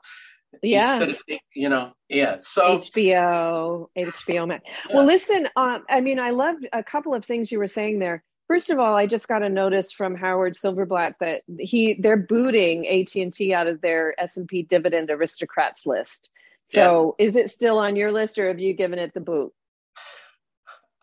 Yeah. 0.63 0.93
Instead 0.93 1.11
of 1.11 1.23
you 1.55 1.69
know, 1.69 1.93
yeah. 2.09 2.37
So 2.41 2.79
HBO, 2.79 3.87
HBO 3.97 4.47
Max. 4.47 4.71
Well, 4.93 5.05
listen. 5.05 5.49
Um, 5.57 5.85
I 5.89 6.01
mean, 6.01 6.21
I 6.21 6.31
loved 6.31 6.69
a 6.73 6.85
couple 6.85 7.15
of 7.15 7.25
things 7.25 7.51
you 7.51 7.59
were 7.59 7.69
saying 7.69 7.99
there. 7.99 8.23
First 8.51 8.71
of 8.71 8.81
all, 8.81 8.97
I 8.97 9.07
just 9.07 9.29
got 9.29 9.45
a 9.45 9.49
notice 9.49 9.93
from 9.93 10.17
Howard 10.17 10.55
Silverblatt 10.55 11.15
that 11.21 11.43
he 11.57 11.95
they're 11.95 12.17
booting 12.17 12.85
AT 12.89 13.15
and 13.15 13.33
T 13.33 13.55
out 13.55 13.69
of 13.69 13.81
their 13.81 14.21
S 14.21 14.39
and 14.39 14.49
P 14.49 14.65
dividend 14.65 15.09
aristocrats 15.09 15.87
list. 15.87 16.31
So, 16.65 17.15
yeah. 17.17 17.27
is 17.27 17.37
it 17.37 17.49
still 17.49 17.79
on 17.79 17.95
your 17.95 18.11
list, 18.11 18.41
or 18.41 18.49
have 18.49 18.59
you 18.59 18.75
given 18.75 18.99
it 18.99 19.15
the 19.15 19.21
boot? 19.21 19.53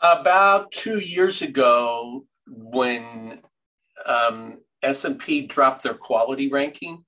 About 0.01 0.73
two 0.73 0.99
years 0.99 1.41
ago, 1.41 2.25
when 2.47 3.39
um, 4.05 4.57
S 4.83 5.05
and 5.05 5.17
P 5.17 5.47
dropped 5.47 5.83
their 5.83 5.93
quality 5.93 6.49
ranking 6.49 7.05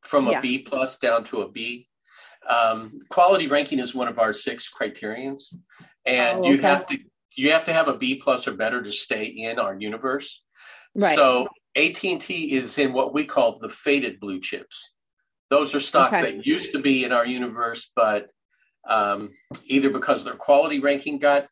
from 0.00 0.26
a 0.28 0.30
yeah. 0.30 0.40
B 0.40 0.60
plus 0.60 0.96
down 0.96 1.24
to 1.24 1.42
a 1.42 1.50
B. 1.50 1.86
Um, 2.48 3.00
quality 3.10 3.46
ranking 3.46 3.78
is 3.78 3.94
one 3.94 4.08
of 4.08 4.18
our 4.18 4.32
six 4.32 4.70
criterions, 4.70 5.52
and 6.06 6.38
oh, 6.38 6.44
okay. 6.44 6.48
you 6.48 6.62
have 6.62 6.86
to 6.86 6.98
you 7.36 7.52
have 7.52 7.64
to 7.64 7.72
have 7.72 7.88
a 7.88 7.96
B 7.96 8.16
plus 8.16 8.48
or 8.48 8.52
better 8.52 8.82
to 8.82 8.90
stay 8.90 9.24
in 9.24 9.58
our 9.58 9.78
universe. 9.78 10.42
Right. 10.96 11.14
So 11.14 11.48
AT&T 11.76 12.52
is 12.52 12.78
in 12.78 12.92
what 12.92 13.12
we 13.12 13.24
call 13.24 13.58
the 13.58 13.68
faded 13.68 14.18
blue 14.18 14.40
chips. 14.40 14.92
Those 15.50 15.74
are 15.74 15.80
stocks 15.80 16.16
okay. 16.16 16.36
that 16.36 16.46
used 16.46 16.72
to 16.72 16.80
be 16.80 17.04
in 17.04 17.12
our 17.12 17.26
universe, 17.26 17.92
but 17.94 18.30
um, 18.88 19.30
either 19.66 19.90
because 19.90 20.24
their 20.24 20.34
quality 20.34 20.80
ranking 20.80 21.18
got 21.18 21.46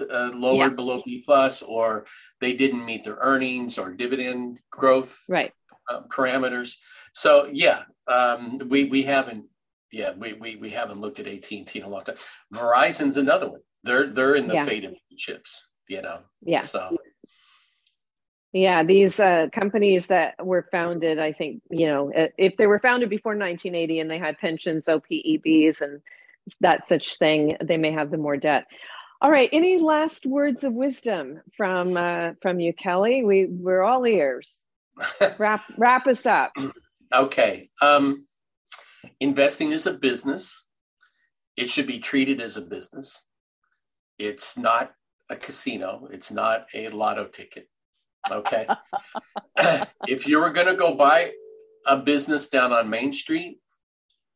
uh, 0.00 0.30
lowered 0.34 0.72
yeah. 0.72 0.76
below 0.76 1.02
B 1.04 1.22
plus, 1.24 1.62
or 1.62 2.06
they 2.40 2.52
didn't 2.54 2.84
meet 2.84 3.04
their 3.04 3.18
earnings 3.20 3.78
or 3.78 3.92
dividend 3.92 4.60
growth 4.70 5.18
right. 5.28 5.52
uh, 5.88 6.02
parameters. 6.08 6.74
So 7.12 7.48
yeah, 7.52 7.82
um, 8.06 8.60
we 8.68 8.84
we 8.84 9.02
haven't 9.02 9.46
yeah 9.92 10.12
we, 10.16 10.34
we 10.34 10.56
we 10.56 10.70
haven't 10.70 11.00
looked 11.00 11.18
at 11.20 11.26
AT 11.26 11.50
and 11.50 11.66
T 11.66 11.78
in 11.78 11.84
a 11.84 11.88
long 11.88 12.04
time. 12.04 12.16
Verizon's 12.52 13.16
another 13.16 13.50
one. 13.50 13.60
They're 13.84 14.08
they're 14.08 14.34
in 14.34 14.46
the 14.46 14.54
yeah. 14.54 14.64
of 14.64 14.94
chips, 15.16 15.64
you 15.88 16.02
know. 16.02 16.20
Yeah. 16.42 16.60
So 16.60 16.98
yeah, 18.52 18.82
these 18.82 19.20
uh, 19.20 19.48
companies 19.52 20.06
that 20.06 20.34
were 20.44 20.66
founded, 20.72 21.18
I 21.18 21.32
think, 21.32 21.62
you 21.70 21.86
know, 21.86 22.10
if 22.14 22.56
they 22.56 22.66
were 22.66 22.78
founded 22.78 23.10
before 23.10 23.32
1980 23.32 24.00
and 24.00 24.10
they 24.10 24.18
had 24.18 24.38
pensions, 24.38 24.86
OPEBs, 24.86 25.82
and 25.82 26.00
that 26.60 26.86
such 26.86 27.18
thing, 27.18 27.56
they 27.62 27.76
may 27.76 27.92
have 27.92 28.10
the 28.10 28.16
more 28.16 28.38
debt. 28.38 28.66
All 29.20 29.30
right. 29.30 29.50
Any 29.52 29.78
last 29.78 30.24
words 30.24 30.64
of 30.64 30.72
wisdom 30.72 31.40
from 31.56 31.96
uh, 31.96 32.30
from 32.40 32.60
you, 32.60 32.72
Kelley? 32.72 33.24
We 33.24 33.46
we're 33.46 33.82
all 33.82 34.06
ears. 34.06 34.64
wrap 35.38 35.64
wrap 35.76 36.06
us 36.06 36.24
up. 36.24 36.52
Okay. 37.12 37.68
Um, 37.82 38.26
investing 39.20 39.72
is 39.72 39.86
a 39.86 39.92
business. 39.92 40.66
It 41.56 41.68
should 41.68 41.86
be 41.86 41.98
treated 41.98 42.40
as 42.40 42.56
a 42.56 42.62
business. 42.62 43.26
It's 44.18 44.56
not 44.56 44.92
a 45.30 45.36
casino. 45.36 46.08
It's 46.10 46.30
not 46.30 46.66
a 46.74 46.88
lotto 46.88 47.26
ticket. 47.26 47.68
Okay. 48.30 48.66
if 50.06 50.26
you 50.26 50.38
were 50.38 50.50
going 50.50 50.66
to 50.66 50.74
go 50.74 50.94
buy 50.94 51.32
a 51.86 51.96
business 51.96 52.48
down 52.48 52.72
on 52.72 52.90
Main 52.90 53.12
Street, 53.12 53.58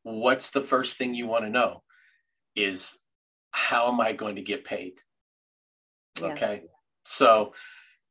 what's 0.02 0.50
the 0.50 0.62
first 0.62 0.96
thing 0.96 1.14
you 1.14 1.26
want 1.26 1.44
to 1.44 1.50
know? 1.50 1.82
Is 2.54 2.98
how 3.50 3.88
am 3.92 4.00
I 4.00 4.12
going 4.12 4.36
to 4.36 4.42
get 4.42 4.64
paid? 4.64 4.94
Yeah. 6.20 6.28
Okay. 6.28 6.62
So, 7.04 7.54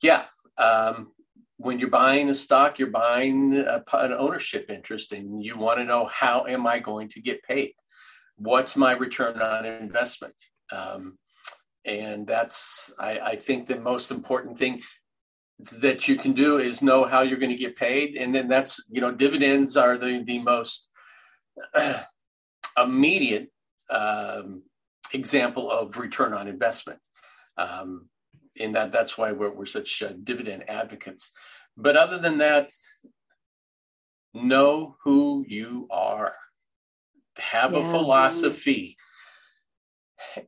yeah, 0.02 0.26
um, 0.58 1.12
when 1.58 1.80
you're 1.80 1.90
buying 1.90 2.30
a 2.30 2.34
stock, 2.34 2.80
you're 2.80 2.90
buying 2.90 3.56
a, 3.58 3.84
an 3.94 4.14
ownership 4.14 4.70
interest, 4.70 5.12
and 5.12 5.44
you 5.44 5.58
want 5.58 5.80
to 5.80 5.86
know 5.86 6.06
how 6.06 6.46
am 6.48 6.66
I 6.66 6.80
going 6.80 7.10
to 7.10 7.22
get 7.22 7.44
paid? 7.44 7.74
What's 8.38 8.76
my 8.76 8.94
return 8.94 9.40
on 9.42 9.66
investment? 9.66 10.36
Um, 10.72 11.18
and 11.86 12.28
that's 12.28 12.91
I, 13.00 13.20
I 13.20 13.36
think 13.36 13.67
the 13.67 13.80
most 13.80 14.12
important 14.12 14.58
thing 14.58 14.82
that 15.82 16.08
you 16.08 16.15
can 16.15 16.34
do 16.34 16.58
is 16.58 16.82
know 16.82 17.06
how 17.06 17.22
you're 17.22 17.38
going 17.38 17.52
to 17.52 17.56
get 17.56 17.76
paid. 17.76 18.15
And 18.15 18.34
then 18.34 18.48
that's 18.48 18.84
you 18.89 19.02
know 19.02 19.12
dividends 19.12 19.78
are 19.78 19.98
the 19.98 20.24
the 20.24 20.39
most 20.39 20.89
immediate 22.78 23.50
um, 23.89 24.63
example 25.13 25.70
of 25.72 25.98
return 25.98 26.34
on 26.34 26.48
investment. 26.48 27.00
Um, 27.58 28.10
and 28.60 28.76
that 28.76 28.91
that's 28.91 29.17
why 29.17 29.32
we're, 29.32 29.54
we're 29.54 29.65
such 29.65 30.02
uh, 30.02 30.13
dividend 30.24 30.70
advocates. 30.70 31.32
But 31.78 31.96
other 31.96 32.17
than 32.17 32.38
that 32.39 32.70
know 34.34 34.96
who 35.04 35.46
you 35.48 35.88
are. 35.89 36.36
Have 37.38 37.74
yeah. 37.74 37.80
a 37.80 37.84
philosophy. 37.84 38.98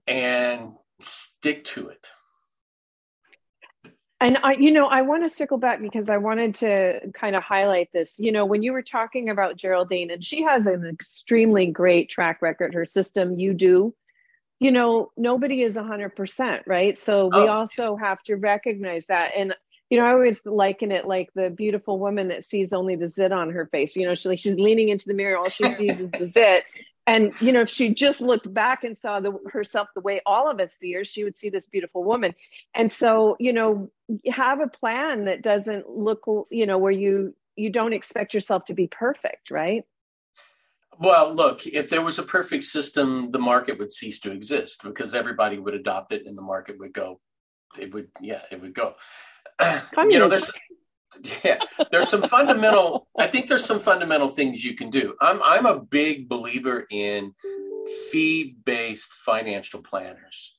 And 0.08 0.74
stick 1.04 1.66
to 1.66 1.90
it. 1.90 2.08
And 4.24 4.38
I, 4.42 4.54
you 4.54 4.72
know, 4.72 4.86
I 4.86 5.02
want 5.02 5.24
to 5.24 5.30
circle 5.30 5.58
back 5.58 5.82
because 5.82 6.10
I 6.10 6.16
wanted 6.16 6.56
to 6.56 7.12
kind 7.14 7.36
of 7.36 7.44
highlight 7.44 7.90
this. 7.92 8.20
You 8.20 8.32
know, 8.32 8.46
when 8.46 8.64
you 8.64 8.72
were 8.72 8.82
talking 8.82 9.30
about 9.30 9.58
Geraldine, 9.58 10.12
and 10.12 10.24
she 10.24 10.44
has 10.44 10.66
an 10.66 10.86
extremely 10.86 11.68
great 11.68 12.10
track 12.10 12.42
record, 12.42 12.74
her 12.74 12.86
system, 12.86 13.38
you 13.38 13.54
do, 13.54 13.94
you 14.62 14.72
know, 14.72 15.12
nobody 15.18 15.62
is 15.62 15.76
100%, 15.76 16.62
right? 16.66 16.98
So 16.98 17.26
we 17.26 17.36
oh. 17.36 17.48
also 17.48 17.98
have 17.98 18.24
to 18.24 18.36
recognize 18.36 19.08
that. 19.08 19.32
And, 19.36 19.54
you 19.90 19.98
know, 19.98 20.06
I 20.06 20.14
always 20.14 20.46
liken 20.46 20.94
it 20.94 21.06
like 21.06 21.30
the 21.36 21.50
beautiful 21.50 22.00
woman 22.00 22.30
that 22.30 22.46
sees 22.46 22.72
only 22.72 22.96
the 22.96 23.10
zit 23.10 23.34
on 23.34 23.50
her 23.50 23.66
face. 23.66 23.98
You 23.98 24.08
know, 24.08 24.16
she, 24.16 24.38
she's 24.38 24.58
leaning 24.58 24.88
into 24.88 25.06
the 25.08 25.16
mirror, 25.16 25.38
all 25.38 25.50
she 25.50 25.68
sees 25.68 26.00
is 26.00 26.12
the 26.12 26.28
zit. 26.28 26.64
And, 27.06 27.34
you 27.42 27.52
know, 27.52 27.62
if 27.62 27.70
she 27.70 27.94
just 27.94 28.22
looked 28.22 28.52
back 28.54 28.84
and 28.84 28.98
saw 28.98 29.20
the, 29.20 29.34
herself 29.52 29.90
the 29.94 30.02
way 30.02 30.22
all 30.26 30.50
of 30.50 30.60
us 30.60 30.72
see 30.80 30.94
her, 30.94 31.04
she 31.04 31.24
would 31.24 31.36
see 31.36 31.50
this 31.50 31.68
beautiful 31.68 32.04
woman. 32.04 32.34
And 32.74 32.90
so, 32.90 33.36
you 33.40 33.52
know, 33.52 33.92
have 34.30 34.62
a 34.62 34.68
plan 34.68 35.26
that 35.26 35.42
doesn't 35.42 35.90
look, 35.90 36.26
you 36.50 36.66
know, 36.66 36.78
where 36.78 36.92
you, 36.92 37.36
you 37.56 37.70
don't 37.70 37.94
expect 37.94 38.34
yourself 38.34 38.66
to 38.66 38.74
be 38.74 38.88
perfect, 38.88 39.52
right? 39.52 39.84
Well, 40.98 41.34
look, 41.34 41.66
if 41.66 41.90
there 41.90 42.02
was 42.02 42.20
a 42.20 42.24
perfect 42.24 42.64
system, 42.64 43.32
the 43.32 43.40
market 43.40 43.80
would 43.80 43.92
cease 43.92 44.20
to 44.22 44.32
exist 44.32 44.82
because 44.84 45.14
everybody 45.14 45.58
would 45.58 45.74
adopt 45.74 46.14
it 46.14 46.26
and 46.26 46.38
the 46.38 46.42
market 46.42 46.80
would 46.80 46.94
go. 46.94 47.20
It 47.78 47.94
would, 47.94 48.10
yeah, 48.22 48.42
it 48.52 48.62
would 48.62 48.74
go. 48.74 48.94
you 50.10 50.20
know, 50.20 50.30
there's, 50.30 50.50
yeah, 51.44 51.60
there's 51.92 52.10
some 52.10 52.22
fundamental. 52.22 53.08
I 53.18 53.28
think 53.28 53.48
there's 53.48 53.66
some 53.66 53.80
fundamental 53.80 54.30
things 54.30 54.64
you 54.64 54.76
can 54.76 54.90
do. 54.90 55.16
I'm, 55.22 55.42
I'm 55.44 55.66
a 55.66 55.80
big 55.80 56.30
believer 56.30 56.86
in 56.90 57.34
fee-based 58.12 59.14
financial 59.14 59.82
planners, 59.82 60.58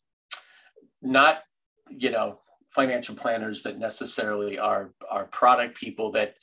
not, 1.03 1.43
you 1.89 2.11
know, 2.11 2.41
financial 2.69 3.15
planners 3.15 3.63
that 3.63 3.79
necessarily 3.79 4.59
are 4.59 4.93
are 5.11 5.27
product 5.27 5.79
people 5.79 6.13
that 6.13 6.35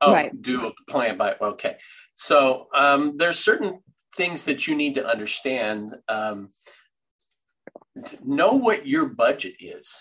Oh, 0.00 0.12
right. 0.12 0.42
do 0.42 0.66
a 0.66 0.72
plan 0.90 1.16
by 1.16 1.36
okay. 1.40 1.76
So 2.14 2.68
um, 2.74 3.16
there's 3.16 3.38
certain 3.38 3.80
things 4.14 4.44
that 4.44 4.66
you 4.66 4.74
need 4.74 4.94
to 4.96 5.06
understand. 5.06 5.96
Um, 6.08 6.50
know 8.24 8.52
what 8.52 8.86
your 8.86 9.06
budget 9.06 9.54
is. 9.60 9.98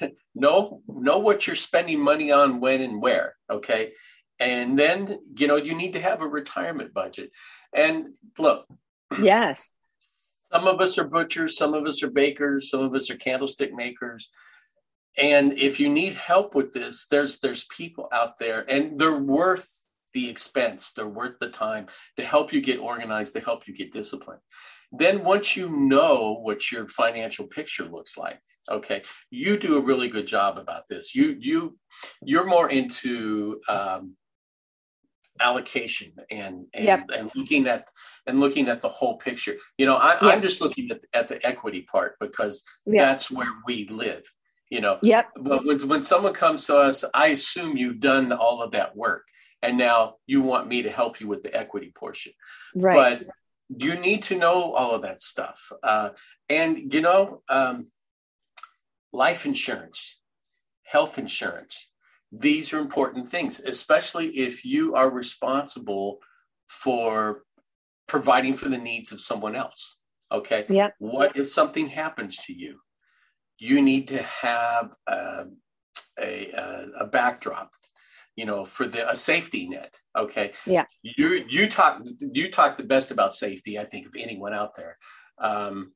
know 0.34 0.82
know 0.88 1.18
what 1.18 1.46
you're 1.46 1.56
spending 1.56 2.00
money 2.00 2.32
on, 2.32 2.60
when 2.60 2.80
and 2.80 3.00
where. 3.00 3.36
Okay, 3.50 3.92
and 4.38 4.78
then 4.78 5.18
you 5.36 5.46
know 5.46 5.56
you 5.56 5.74
need 5.74 5.94
to 5.94 6.00
have 6.00 6.22
a 6.22 6.26
retirement 6.26 6.94
budget. 6.94 7.30
And 7.74 8.14
look, 8.38 8.66
yes, 9.22 9.72
some 10.52 10.66
of 10.66 10.80
us 10.80 10.98
are 10.98 11.04
butchers, 11.04 11.56
some 11.56 11.74
of 11.74 11.86
us 11.86 12.02
are 12.02 12.10
bakers, 12.10 12.70
some 12.70 12.80
of 12.80 12.94
us 12.94 13.10
are 13.10 13.16
candlestick 13.16 13.72
makers 13.74 14.28
and 15.16 15.52
if 15.54 15.80
you 15.80 15.88
need 15.88 16.14
help 16.14 16.54
with 16.54 16.72
this 16.72 17.06
there's 17.10 17.38
there's 17.40 17.64
people 17.64 18.08
out 18.12 18.38
there 18.38 18.68
and 18.68 18.98
they're 18.98 19.18
worth 19.18 19.84
the 20.14 20.28
expense 20.28 20.92
they're 20.92 21.08
worth 21.08 21.38
the 21.38 21.48
time 21.48 21.86
to 22.16 22.24
help 22.24 22.52
you 22.52 22.60
get 22.60 22.78
organized 22.78 23.34
to 23.34 23.40
help 23.40 23.66
you 23.66 23.74
get 23.74 23.92
disciplined 23.92 24.40
then 24.92 25.24
once 25.24 25.56
you 25.56 25.68
know 25.68 26.38
what 26.42 26.72
your 26.72 26.88
financial 26.88 27.46
picture 27.46 27.84
looks 27.84 28.18
like 28.18 28.40
okay 28.70 29.02
you 29.30 29.58
do 29.58 29.78
a 29.78 29.80
really 29.80 30.08
good 30.08 30.26
job 30.26 30.58
about 30.58 30.88
this. 30.88 31.14
You 31.14 31.36
you 31.38 31.78
you're 32.22 32.46
more 32.46 32.68
into 32.68 33.60
um, 33.68 34.16
allocation 35.40 36.12
and 36.30 36.66
and, 36.74 36.84
yep. 36.84 37.04
and 37.14 37.30
looking 37.34 37.66
at 37.66 37.88
and 38.26 38.40
looking 38.40 38.68
at 38.68 38.80
the 38.80 38.88
whole 38.88 39.16
picture. 39.16 39.56
You 39.78 39.86
know 39.86 39.96
I, 39.96 40.32
am 40.32 40.42
just 40.42 40.60
looking 40.60 40.90
at, 40.90 41.00
at 41.12 41.28
the 41.28 41.44
equity 41.46 41.82
part 41.82 42.16
because 42.20 42.62
yep. 42.86 43.06
that's 43.06 43.30
where 43.30 43.52
we 43.66 43.88
live 43.88 44.22
you 44.70 44.80
know. 44.80 44.98
Yep. 45.02 45.30
But 45.36 45.64
when, 45.64 45.88
when 45.88 46.02
someone 46.02 46.34
comes 46.34 46.66
to 46.66 46.76
us 46.76 47.04
i 47.14 47.28
assume 47.28 47.76
you've 47.76 48.00
done 48.00 48.32
all 48.32 48.62
of 48.62 48.72
that 48.72 48.96
work 48.96 49.24
and 49.62 49.76
now 49.76 50.16
you 50.26 50.42
want 50.42 50.68
me 50.68 50.82
to 50.82 50.90
help 50.90 51.20
you 51.20 51.28
with 51.28 51.42
the 51.42 51.54
equity 51.54 51.92
portion. 51.94 52.32
Right. 52.74 53.20
But 53.20 53.34
you 53.76 53.94
need 53.94 54.22
to 54.22 54.36
know 54.36 54.72
all 54.74 54.94
of 54.94 55.02
that 55.02 55.20
stuff. 55.20 55.72
Uh, 55.82 56.10
and 56.48 56.92
you 56.92 57.00
know 57.00 57.42
um, 57.48 57.86
life 59.12 59.46
insurance 59.46 60.20
health 60.84 61.18
insurance 61.18 61.90
these 62.32 62.72
are 62.72 62.78
important 62.78 63.28
things 63.28 63.60
especially 63.60 64.26
if 64.30 64.64
you 64.64 64.94
are 64.94 65.10
responsible 65.10 66.18
for 66.68 67.42
providing 68.08 68.54
for 68.54 68.68
the 68.68 68.78
needs 68.78 69.12
of 69.12 69.20
someone 69.20 69.54
else 69.54 70.00
okay? 70.32 70.64
Yeah. 70.68 70.90
What 70.98 71.36
if 71.36 71.48
something 71.48 71.88
happens 71.88 72.38
to 72.46 72.52
you? 72.52 72.80
You 73.58 73.82
need 73.82 74.08
to 74.08 74.22
have 74.22 74.90
a, 75.06 75.46
a, 76.18 76.86
a 77.00 77.06
backdrop 77.06 77.70
you 78.36 78.46
know 78.46 78.64
for 78.64 78.86
the 78.86 79.08
a 79.10 79.16
safety 79.16 79.68
net 79.68 79.94
okay? 80.16 80.52
Yeah. 80.66 80.84
You 81.02 81.44
you 81.48 81.68
talk 81.68 82.02
you 82.20 82.50
talk 82.50 82.76
the 82.76 82.84
best 82.84 83.10
about 83.10 83.34
safety 83.34 83.78
i 83.78 83.84
think 83.84 84.06
of 84.06 84.14
anyone 84.18 84.54
out 84.54 84.74
there. 84.76 84.98
Um, 85.38 85.92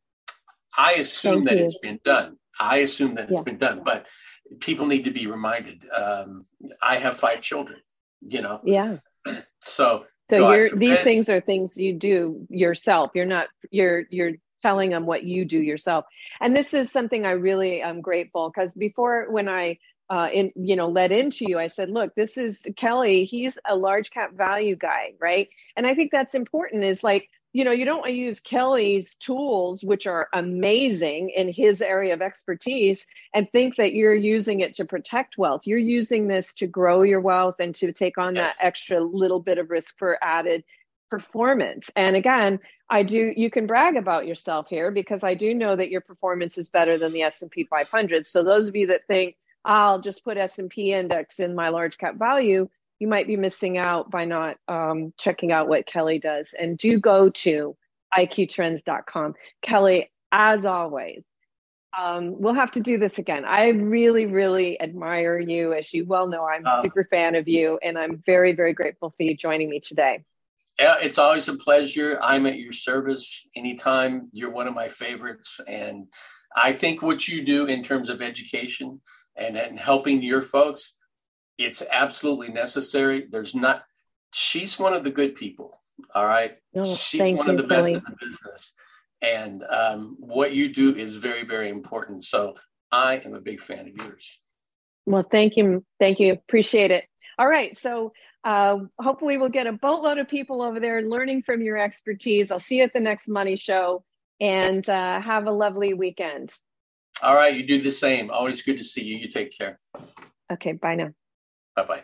i 0.77 0.93
assume 0.95 1.45
Thank 1.45 1.49
that 1.49 1.59
you. 1.59 1.65
it's 1.65 1.79
been 1.79 2.01
done. 2.05 2.37
I 2.61 2.79
assume 2.79 3.17
that 3.17 3.29
it's 3.31 3.39
yeah. 3.39 3.43
been 3.43 3.59
done 3.59 3.83
but 3.85 4.07
people 4.61 4.87
need 4.87 5.05
to 5.05 5.11
be 5.11 5.27
reminded 5.27 5.85
um, 5.91 6.47
i 6.83 6.97
have 6.97 7.17
five 7.17 7.41
children 7.41 7.81
you 8.27 8.43
know? 8.43 8.61
Yeah. 8.65 8.97
So 9.67 10.05
so 10.31 10.53
you're 10.53 10.71
these 10.71 11.01
things 11.01 11.31
are 11.31 11.41
things 11.41 11.79
you 11.79 11.95
do 11.95 12.47
yourself. 12.51 13.13
You're 13.15 13.25
not 13.25 13.49
you're 13.71 14.05
you're 14.11 14.33
telling 14.61 14.91
them 14.91 15.07
what 15.07 15.25
you 15.25 15.47
do 15.47 15.59
yourself. 15.59 16.05
And 16.41 16.55
this 16.55 16.75
is 16.75 16.93
something 16.93 17.25
I 17.25 17.31
really 17.31 17.81
am 17.81 18.03
grateful 18.03 18.51
because 18.51 18.75
before 18.75 19.31
when 19.31 19.49
I 19.49 19.79
uh, 20.11 20.29
in 20.33 20.53
you 20.55 20.77
know 20.77 20.89
led 20.89 21.13
into 21.13 21.47
you 21.49 21.59
i 21.59 21.67
said 21.67 21.91
look 21.91 22.15
this 22.15 22.37
is 22.37 22.67
kelley 22.77 23.25
he's 23.25 23.59
a 23.67 23.75
large 23.75 24.11
cap 24.11 24.35
value 24.35 24.77
guy 24.77 25.13
right 25.19 25.49
and 25.77 25.87
i 25.87 25.95
think 25.95 26.11
that's 26.11 26.35
important 26.35 26.85
is 26.85 27.03
like 27.03 27.29
you 27.53 27.65
know 27.65 27.71
you 27.71 27.85
don't 27.85 28.01
want 28.01 28.11
to 28.11 28.17
use 28.17 28.41
kelley's 28.41 29.17
tools 29.17 29.83
which 29.83 30.07
are 30.07 30.29
amazing 30.33 31.31
in 31.31 31.51
his 31.51 31.81
area 31.81 32.13
of 32.13 32.21
expertise 32.21 33.07
and 33.33 33.51
think 33.51 33.77
that 33.77 33.95
you're 33.95 34.15
using 34.15 34.61
it 34.61 34.75
to 34.75 34.85
protect 34.85 35.39
wealth 35.39 35.63
you're 35.65 35.79
using 35.79 36.29
this 36.29 36.53
to 36.53 36.67
grow 36.67 37.03
your 37.03 37.21
wealth 37.21 37.57
and 37.59 37.75
to 37.75 37.93
take 37.93 38.19
on 38.19 38.35
yes. 38.35 38.57
that 38.59 38.65
extra 38.65 39.01
little 39.01 39.41
bit 39.41 39.59
of 39.59 39.71
risk 39.71 39.97
for 39.99 40.19
added 40.23 40.65
performance. 41.11 41.91
And 41.95 42.17
again, 42.17 42.59
I 42.91 43.05
do 43.05 43.33
you 43.37 43.49
can 43.49 43.69
brag 43.69 43.97
about 43.97 44.27
yourself 44.27 44.67
here 44.69 44.91
because 44.91 45.23
I 45.23 45.35
do 45.35 45.55
know 45.55 45.77
that 45.77 45.91
your 45.91 46.01
performance 46.01 46.59
is 46.59 46.71
better 46.71 46.99
than 46.99 47.13
the 47.13 47.23
S&P 47.23 47.65
500. 47.65 48.27
So 48.27 48.43
those 48.43 48.67
of 48.67 48.75
you 48.75 48.89
that 48.89 49.07
think 49.07 49.37
I'll 49.65 50.01
just 50.01 50.25
put 50.25 50.37
S&P 50.37 50.93
index 50.93 51.41
in 51.41 51.55
my 51.55 51.71
large 51.71 51.99
cap 51.99 52.17
value, 52.19 52.69
you 52.99 53.09
might 53.09 53.27
be 53.27 53.37
missing 53.37 53.79
out 53.79 54.11
by 54.11 54.25
not 54.25 54.57
um, 54.69 55.13
checking 55.19 55.53
out 55.53 55.69
what 55.69 55.87
Kelley 55.87 56.19
does. 56.19 56.55
And 56.59 56.79
do 56.79 57.01
go 57.01 57.31
to 57.31 57.77
iqtrends.com. 58.17 59.35
Kelley, 59.63 60.11
as 60.31 60.65
always, 60.65 61.23
um, 61.99 62.41
we'll 62.41 62.55
have 62.55 62.73
to 62.73 62.81
do 62.81 62.99
this 62.99 63.19
again. 63.19 63.45
I 63.45 63.69
really, 63.69 64.27
really 64.27 64.81
admire 64.81 65.39
you. 65.39 65.73
As 65.73 65.93
you 65.93 66.05
well 66.07 66.29
know, 66.29 66.45
I'm 66.45 66.67
a 66.67 66.71
uh, 66.71 66.83
super 66.83 67.07
fan 67.11 67.35
of 67.35 67.47
you, 67.49 67.79
and 67.83 67.99
I'm 67.99 68.23
very, 68.27 68.53
very 68.53 68.73
grateful 68.73 69.11
for 69.11 69.23
you 69.23 69.37
joining 69.37 69.71
me 69.71 69.81
today. 69.81 70.25
It's 70.79 71.19
always 71.19 71.47
a 71.49 71.55
pleasure. 71.55 72.19
I'm 72.21 72.47
at 72.47 72.59
your 72.59 72.73
service 72.73 73.49
anytime. 73.55 74.29
You're 74.33 74.51
one 74.51 74.67
of 74.67 74.75
my 74.75 74.89
favorites. 74.89 75.61
And 75.69 76.07
I 76.57 76.73
think 76.73 77.01
what 77.01 77.29
you 77.29 77.45
do 77.45 77.67
in 77.67 77.85
terms 77.85 78.09
of 78.09 78.21
education 78.21 79.01
and, 79.37 79.57
and 79.57 79.79
helping 79.79 80.23
your 80.23 80.43
folks, 80.43 80.97
it's 81.59 81.83
absolutely 81.91 82.49
necessary. 82.49 83.27
There's 83.31 83.55
not, 83.55 83.85
she's 84.33 84.79
one 84.79 84.95
of 84.95 85.05
the 85.05 85.11
good 85.11 85.35
people. 85.37 85.81
All 86.15 86.27
right. 86.27 86.57
Oh, 86.75 86.85
she's 86.85 87.21
one 87.21 87.47
you, 87.47 87.53
of 87.53 87.57
the 87.57 87.63
best 87.65 87.87
Kelley. 87.89 87.95
in 87.95 88.03
the 88.09 88.27
business. 88.27 88.75
And 89.23 89.63
um, 89.63 90.17
what 90.19 90.53
you 90.53 90.73
do 90.73 90.95
is 90.95 91.15
very, 91.15 91.45
very 91.45 91.69
important. 91.69 92.25
So 92.25 92.57
I 92.91 93.23
am 93.25 93.35
a 93.35 93.41
big 93.41 93.61
fan 93.61 93.89
of 93.89 93.97
yours. 93.97 94.41
Well, 95.07 95.25
thank 95.31 95.57
you. 95.57 95.85
Thank 95.99 96.21
you. 96.21 96.33
Appreciate 96.33 96.91
it. 96.91 97.05
All 97.39 97.49
right. 97.49 97.77
So 97.77 98.13
uh, 98.45 98.79
hopefully, 98.99 99.39
we'll 99.39 99.49
get 99.49 99.67
a 99.67 99.73
boatload 99.73 100.19
of 100.19 100.29
people 100.29 100.63
over 100.63 100.81
there 100.81 101.03
learning 101.03 101.43
from 101.43 101.63
your 101.63 101.79
expertise. 101.79 102.51
I'll 102.51 102.61
see 102.61 102.79
you 102.79 102.85
at 102.85 102.93
the 102.93 103.01
next 103.01 103.29
Money 103.29 103.57
Show 103.57 104.05
and 104.41 104.87
uh, 104.89 105.21
have 105.21 105.47
a 105.47 105.53
lovely 105.53 105.95
weekend. 105.95 106.53
All 107.23 107.35
right. 107.35 107.55
You 107.55 107.67
do 107.67 107.81
the 107.81 107.91
same. 107.91 108.31
Always 108.31 108.63
good 108.63 108.79
to 108.79 108.85
see 108.85 109.05
you. 109.05 109.17
You 109.17 109.29
take 109.29 109.57
care. 109.57 109.79
Okay. 110.53 110.73
Bye 110.73 110.97
now. 110.97 111.11
Bye 111.77 111.85
bye. 111.85 112.03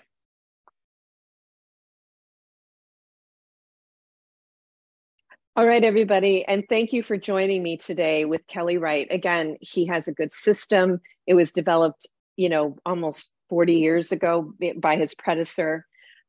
All 5.57 5.67
right, 5.67 5.83
everybody. 5.83 6.45
And 6.47 6.65
thank 6.69 6.93
you 6.93 7.03
for 7.03 7.17
joining 7.17 7.63
me 7.63 7.77
today 7.77 8.25
with 8.25 8.47
Kelley 8.47 8.79
Wright. 8.79 9.09
Again, 9.11 9.57
he 9.61 9.85
has 9.87 10.09
a 10.09 10.13
good 10.13 10.33
system. 10.33 11.01
It 11.27 11.35
was 11.35 11.53
developed, 11.53 12.07
you 12.37 12.49
know, 12.49 12.79
almost 12.87 13.33
40 13.51 13.75
years 13.75 14.13
ago 14.13 14.55
by 14.77 14.97
his 14.97 15.15
predecessor. 15.15 15.87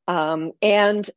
Um, 0.07 0.51
and 0.61 1.07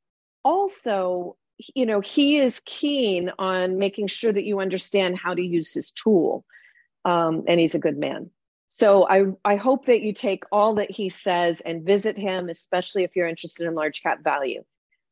also, 0.44 1.36
you 1.74 1.86
know, 1.86 2.00
he 2.00 2.36
is 2.36 2.60
keen 2.66 3.32
on 3.38 3.78
making 3.78 4.08
sure 4.08 4.32
that 4.32 4.44
you 4.44 4.60
understand 4.60 5.18
how 5.18 5.34
to 5.34 5.42
use 5.42 5.72
his 5.72 5.90
tool. 5.90 6.44
Um, 7.04 7.44
and 7.46 7.60
he's 7.60 7.74
a 7.74 7.80
good 7.80 7.98
man. 7.98 8.30
So 8.68 9.06
I, 9.08 9.26
I 9.44 9.56
hope 9.56 9.86
that 9.86 10.02
you 10.02 10.12
take 10.12 10.44
all 10.50 10.74
that 10.76 10.90
he 10.90 11.08
says 11.08 11.60
and 11.60 11.84
visit 11.84 12.18
him, 12.18 12.48
especially 12.48 13.04
if 13.04 13.14
you're 13.14 13.28
interested 13.28 13.66
in 13.66 13.74
large 13.74 14.02
cap 14.02 14.24
value. 14.24 14.64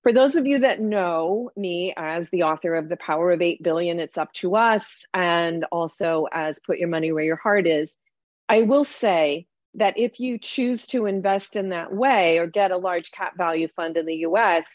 For 0.03 0.13
those 0.13 0.35
of 0.35 0.47
you 0.47 0.61
that 0.61 0.81
know 0.81 1.51
me 1.55 1.95
as 1.97 2.29
the 2.31 2.43
author 2.43 2.75
of 2.75 2.89
The 2.89 2.97
Power 2.97 3.31
of 3.31 3.41
8 3.41 3.63
Billion, 3.63 4.01
It's 4.01 4.19
Up 4.19 4.33
to 4.35 4.57
Us, 4.57 5.05
and 5.15 5.65
also 5.71 6.27
as 6.33 6.59
Put 6.59 6.79
Your 6.79 6.89
Money 6.89 7.13
Where 7.13 7.23
Your 7.23 7.37
Heart 7.37 7.69
Is, 7.69 7.99
I 8.49 8.63
will 8.63 8.85
say 8.85 9.47
that 9.75 9.97
if 9.97 10.19
you 10.19 10.39
choose 10.39 10.87
to 10.89 11.07
invest 11.07 11.55
in 11.55 11.69
that 11.69 11.95
way 11.95 12.39
or 12.39 12.49
get 12.49 12.73
a 12.73 12.77
large 12.77 13.13
cap 13.13 13.37
value 13.37 13.69
fund 13.77 13.97
in 13.97 14.07
the 14.07 14.27
US, 14.27 14.67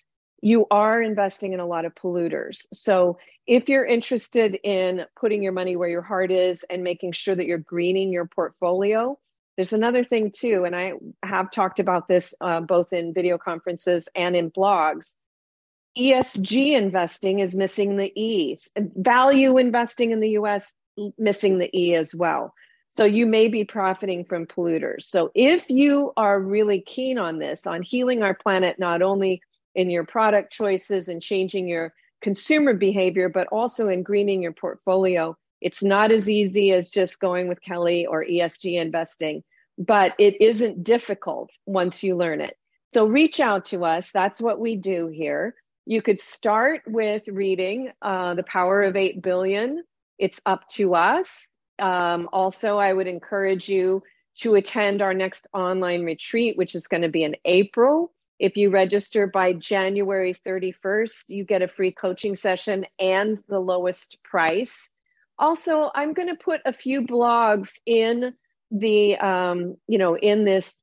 you 0.41 0.67
are 0.69 1.02
investing 1.02 1.54
in 1.54 1.60
a 1.60 1.65
lot 1.65 1.86
of 1.86 1.95
polluters. 1.95 2.65
So 2.73 3.17
if 3.45 3.69
you're 3.69 3.86
interested 3.86 4.58
in 4.63 5.06
putting 5.19 5.41
your 5.41 5.54
money 5.54 5.76
where 5.76 5.89
your 5.89 6.02
heart 6.02 6.32
is 6.32 6.63
and 6.69 6.84
making 6.84 7.13
sure 7.13 7.36
that 7.36 7.45
you're 7.45 7.58
greening 7.58 8.12
your 8.12 8.26
portfolio, 8.26 9.17
there's 9.56 9.73
another 9.73 10.04
thing 10.04 10.32
too, 10.32 10.65
and 10.65 10.76
I 10.76 10.93
have 11.23 11.50
talked 11.50 11.80
about 11.80 12.08
this 12.08 12.36
uh, 12.39 12.62
both 12.62 12.93
in 12.93 13.13
video 13.13 13.39
conferences 13.39 14.08
and 14.15 14.36
in 14.36 14.52
blogs. 14.52 15.15
ESG 15.97 16.78
investing 16.78 17.39
is 17.39 17.56
missing 17.56 17.97
the 17.97 18.12
E. 18.15 18.56
Value 18.78 19.58
investing 19.58 20.12
in 20.12 20.19
the 20.19 20.30
US 20.32 20.71
missing 21.17 21.58
the 21.58 21.76
E 21.76 21.95
as 21.95 22.13
well. 22.13 22.54
So 22.89 23.04
you 23.04 23.26
may 23.26 23.47
be 23.47 23.65
profiting 23.65 24.26
from 24.26 24.45
polluters. 24.45 25.04
So 25.04 25.32
if 25.36 25.69
you 25.69 26.13
are 26.15 26.39
really 26.39 26.82
keen 26.82 27.17
on 27.17 27.39
this, 27.39 27.67
on 27.67 27.82
healing 27.82 28.23
our 28.23 28.36
planet, 28.36 28.78
not 28.80 29.02
only 29.02 29.41
in 29.77 29.89
your 29.91 30.03
product 30.03 30.51
choices 30.51 31.07
and 31.07 31.21
changing 31.21 31.69
your 31.69 31.93
consumer 32.21 32.73
behavior, 32.73 33.29
but 33.29 33.47
also 33.51 33.87
in 33.87 34.03
greening 34.03 34.41
your 34.41 34.51
portfolio, 34.51 35.37
it's 35.61 35.83
not 35.83 36.11
as 36.11 36.27
easy 36.27 36.73
as 36.73 36.89
just 36.89 37.19
going 37.19 37.47
with 37.47 37.61
Kelley 37.61 38.07
or 38.07 38.25
ESG 38.25 38.81
investing, 38.81 39.43
but 39.77 40.13
it 40.17 40.41
isn't 40.41 40.83
difficult 40.83 41.51
once 41.65 42.03
you 42.03 42.17
learn 42.17 42.41
it. 42.41 42.57
So 42.91 43.05
reach 43.05 43.39
out 43.39 43.65
to 43.65 43.85
us. 43.85 44.09
That's 44.11 44.41
what 44.41 44.59
we 44.59 44.75
do 44.75 45.07
here. 45.07 45.53
You 45.85 46.01
could 46.01 46.19
start 46.19 46.81
with 46.87 47.27
reading 47.27 47.91
uh, 48.01 48.33
The 48.33 48.43
Power 48.43 48.81
of 48.81 48.95
8 48.95 49.21
Billion. 49.21 49.83
It's 50.17 50.41
up 50.45 50.67
to 50.69 50.95
us. 50.95 51.45
Um, 51.79 52.29
also, 52.33 52.77
I 52.77 52.91
would 52.91 53.07
encourage 53.07 53.69
you 53.69 54.01
to 54.39 54.55
attend 54.55 55.01
our 55.01 55.13
next 55.13 55.47
online 55.53 56.03
retreat, 56.03 56.57
which 56.57 56.73
is 56.73 56.87
going 56.87 57.03
to 57.03 57.09
be 57.09 57.23
in 57.23 57.35
April. 57.45 58.11
If 58.39 58.56
you 58.56 58.69
register 58.69 59.28
by 59.28 59.54
January 59.54 60.34
31st, 60.34 61.23
you 61.30 61.43
get 61.43 61.63
a 61.63 61.67
free 61.67 61.91
coaching 61.91 62.36
session 62.36 62.86
and 63.00 63.39
the 63.50 63.60
lowest 63.60 64.17
price. 64.23 64.89
Also, 65.39 65.89
I'm 65.93 66.13
going 66.13 66.30
to 66.30 66.36
put 66.36 66.62
a 66.65 66.73
few 66.73 67.02
blogs 67.02 67.80
in 67.86 68.34
the, 68.69 69.17
um, 69.17 69.78
you 69.88 69.97
know, 69.97 70.15
in 70.15 70.45
this 70.45 70.82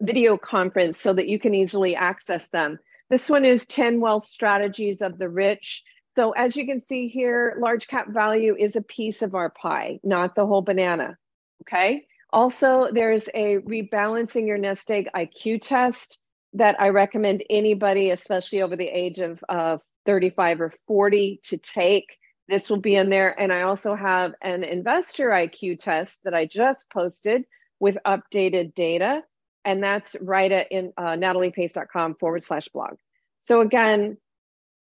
video 0.00 0.36
conference 0.36 0.98
so 1.00 1.12
that 1.14 1.28
you 1.28 1.38
can 1.38 1.54
easily 1.54 1.96
access 1.96 2.48
them. 2.48 2.78
This 3.08 3.30
one 3.30 3.44
is 3.44 3.64
10 3.66 4.00
Wealth 4.00 4.26
Strategies 4.26 5.00
of 5.00 5.16
the 5.16 5.28
Rich. 5.28 5.82
So 6.16 6.32
as 6.32 6.56
you 6.56 6.66
can 6.66 6.80
see 6.80 7.08
here, 7.08 7.56
large 7.60 7.86
cap 7.86 8.08
value 8.08 8.56
is 8.58 8.76
a 8.76 8.82
piece 8.82 9.22
of 9.22 9.34
our 9.34 9.50
pie, 9.50 10.00
not 10.02 10.34
the 10.34 10.46
whole 10.46 10.62
banana. 10.62 11.16
Okay. 11.62 12.06
Also, 12.32 12.88
there's 12.92 13.28
a 13.34 13.58
rebalancing 13.58 14.46
your 14.46 14.58
nest 14.58 14.90
egg 14.90 15.08
IQ 15.14 15.62
test 15.62 16.18
that 16.56 16.80
I 16.80 16.88
recommend 16.88 17.44
anybody, 17.50 18.10
especially 18.10 18.62
over 18.62 18.76
the 18.76 18.88
age 18.88 19.18
of 19.18 19.44
uh, 19.48 19.76
35 20.06 20.60
or 20.62 20.72
40, 20.86 21.40
to 21.44 21.58
take. 21.58 22.16
This 22.48 22.70
will 22.70 22.80
be 22.80 22.96
in 22.96 23.10
there. 23.10 23.38
And 23.38 23.52
I 23.52 23.62
also 23.62 23.94
have 23.94 24.32
an 24.40 24.64
investor 24.64 25.28
IQ 25.28 25.80
test 25.80 26.24
that 26.24 26.34
I 26.34 26.46
just 26.46 26.90
posted 26.90 27.44
with 27.78 27.98
updated 28.06 28.74
data. 28.74 29.22
And 29.64 29.82
that's 29.82 30.16
right 30.20 30.50
at 30.50 30.72
in 30.72 30.92
uh, 30.96 31.16
nataliepace.com 31.16 32.14
forward 32.14 32.42
slash 32.42 32.68
blog. 32.68 32.94
So 33.38 33.60
again, 33.60 34.16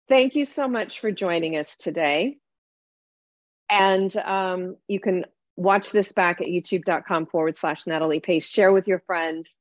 thank 0.08 0.36
you 0.36 0.46
so 0.46 0.66
much 0.66 1.00
for 1.00 1.10
joining 1.10 1.56
us 1.56 1.76
today. 1.76 2.38
And 3.68 4.16
um, 4.16 4.76
you 4.88 4.98
can 4.98 5.26
watch 5.56 5.90
this 5.90 6.12
back 6.12 6.40
at 6.40 6.46
youtube.com 6.46 7.26
forward 7.26 7.58
slash 7.58 7.86
Natalie 7.86 8.20
Pace. 8.20 8.48
Share 8.48 8.72
with 8.72 8.88
your 8.88 9.00
friends. 9.00 9.54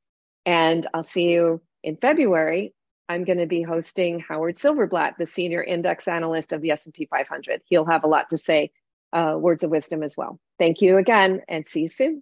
And 0.45 0.87
I'll 0.93 1.03
see 1.03 1.31
you 1.31 1.61
in 1.83 1.97
February 1.97 2.73
I'm 3.09 3.23
going 3.23 3.39
to 3.39 3.47
be 3.47 3.63
hosting 3.63 4.19
Howard 4.19 4.55
Silverblatt, 4.57 5.17
the 5.17 5.25
senior 5.25 5.63
index 5.63 6.07
analyst 6.07 6.53
of 6.53 6.61
the 6.61 6.69
S&P 6.71 7.07
500. 7.07 7.61
He'll 7.65 7.85
have 7.85 8.03
a 8.03 8.07
lot 8.07 8.29
to 8.29 8.37
say, 8.37 8.71
uh, 9.11 9.33
words 9.35 9.63
of 9.63 9.71
wisdom 9.71 10.03
as 10.03 10.15
well. 10.15 10.39
Thank 10.59 10.81
you 10.81 10.97
again, 10.97 11.41
and 11.49 11.67
see 11.67 11.81
you 11.81 11.87
soon. 11.87 12.21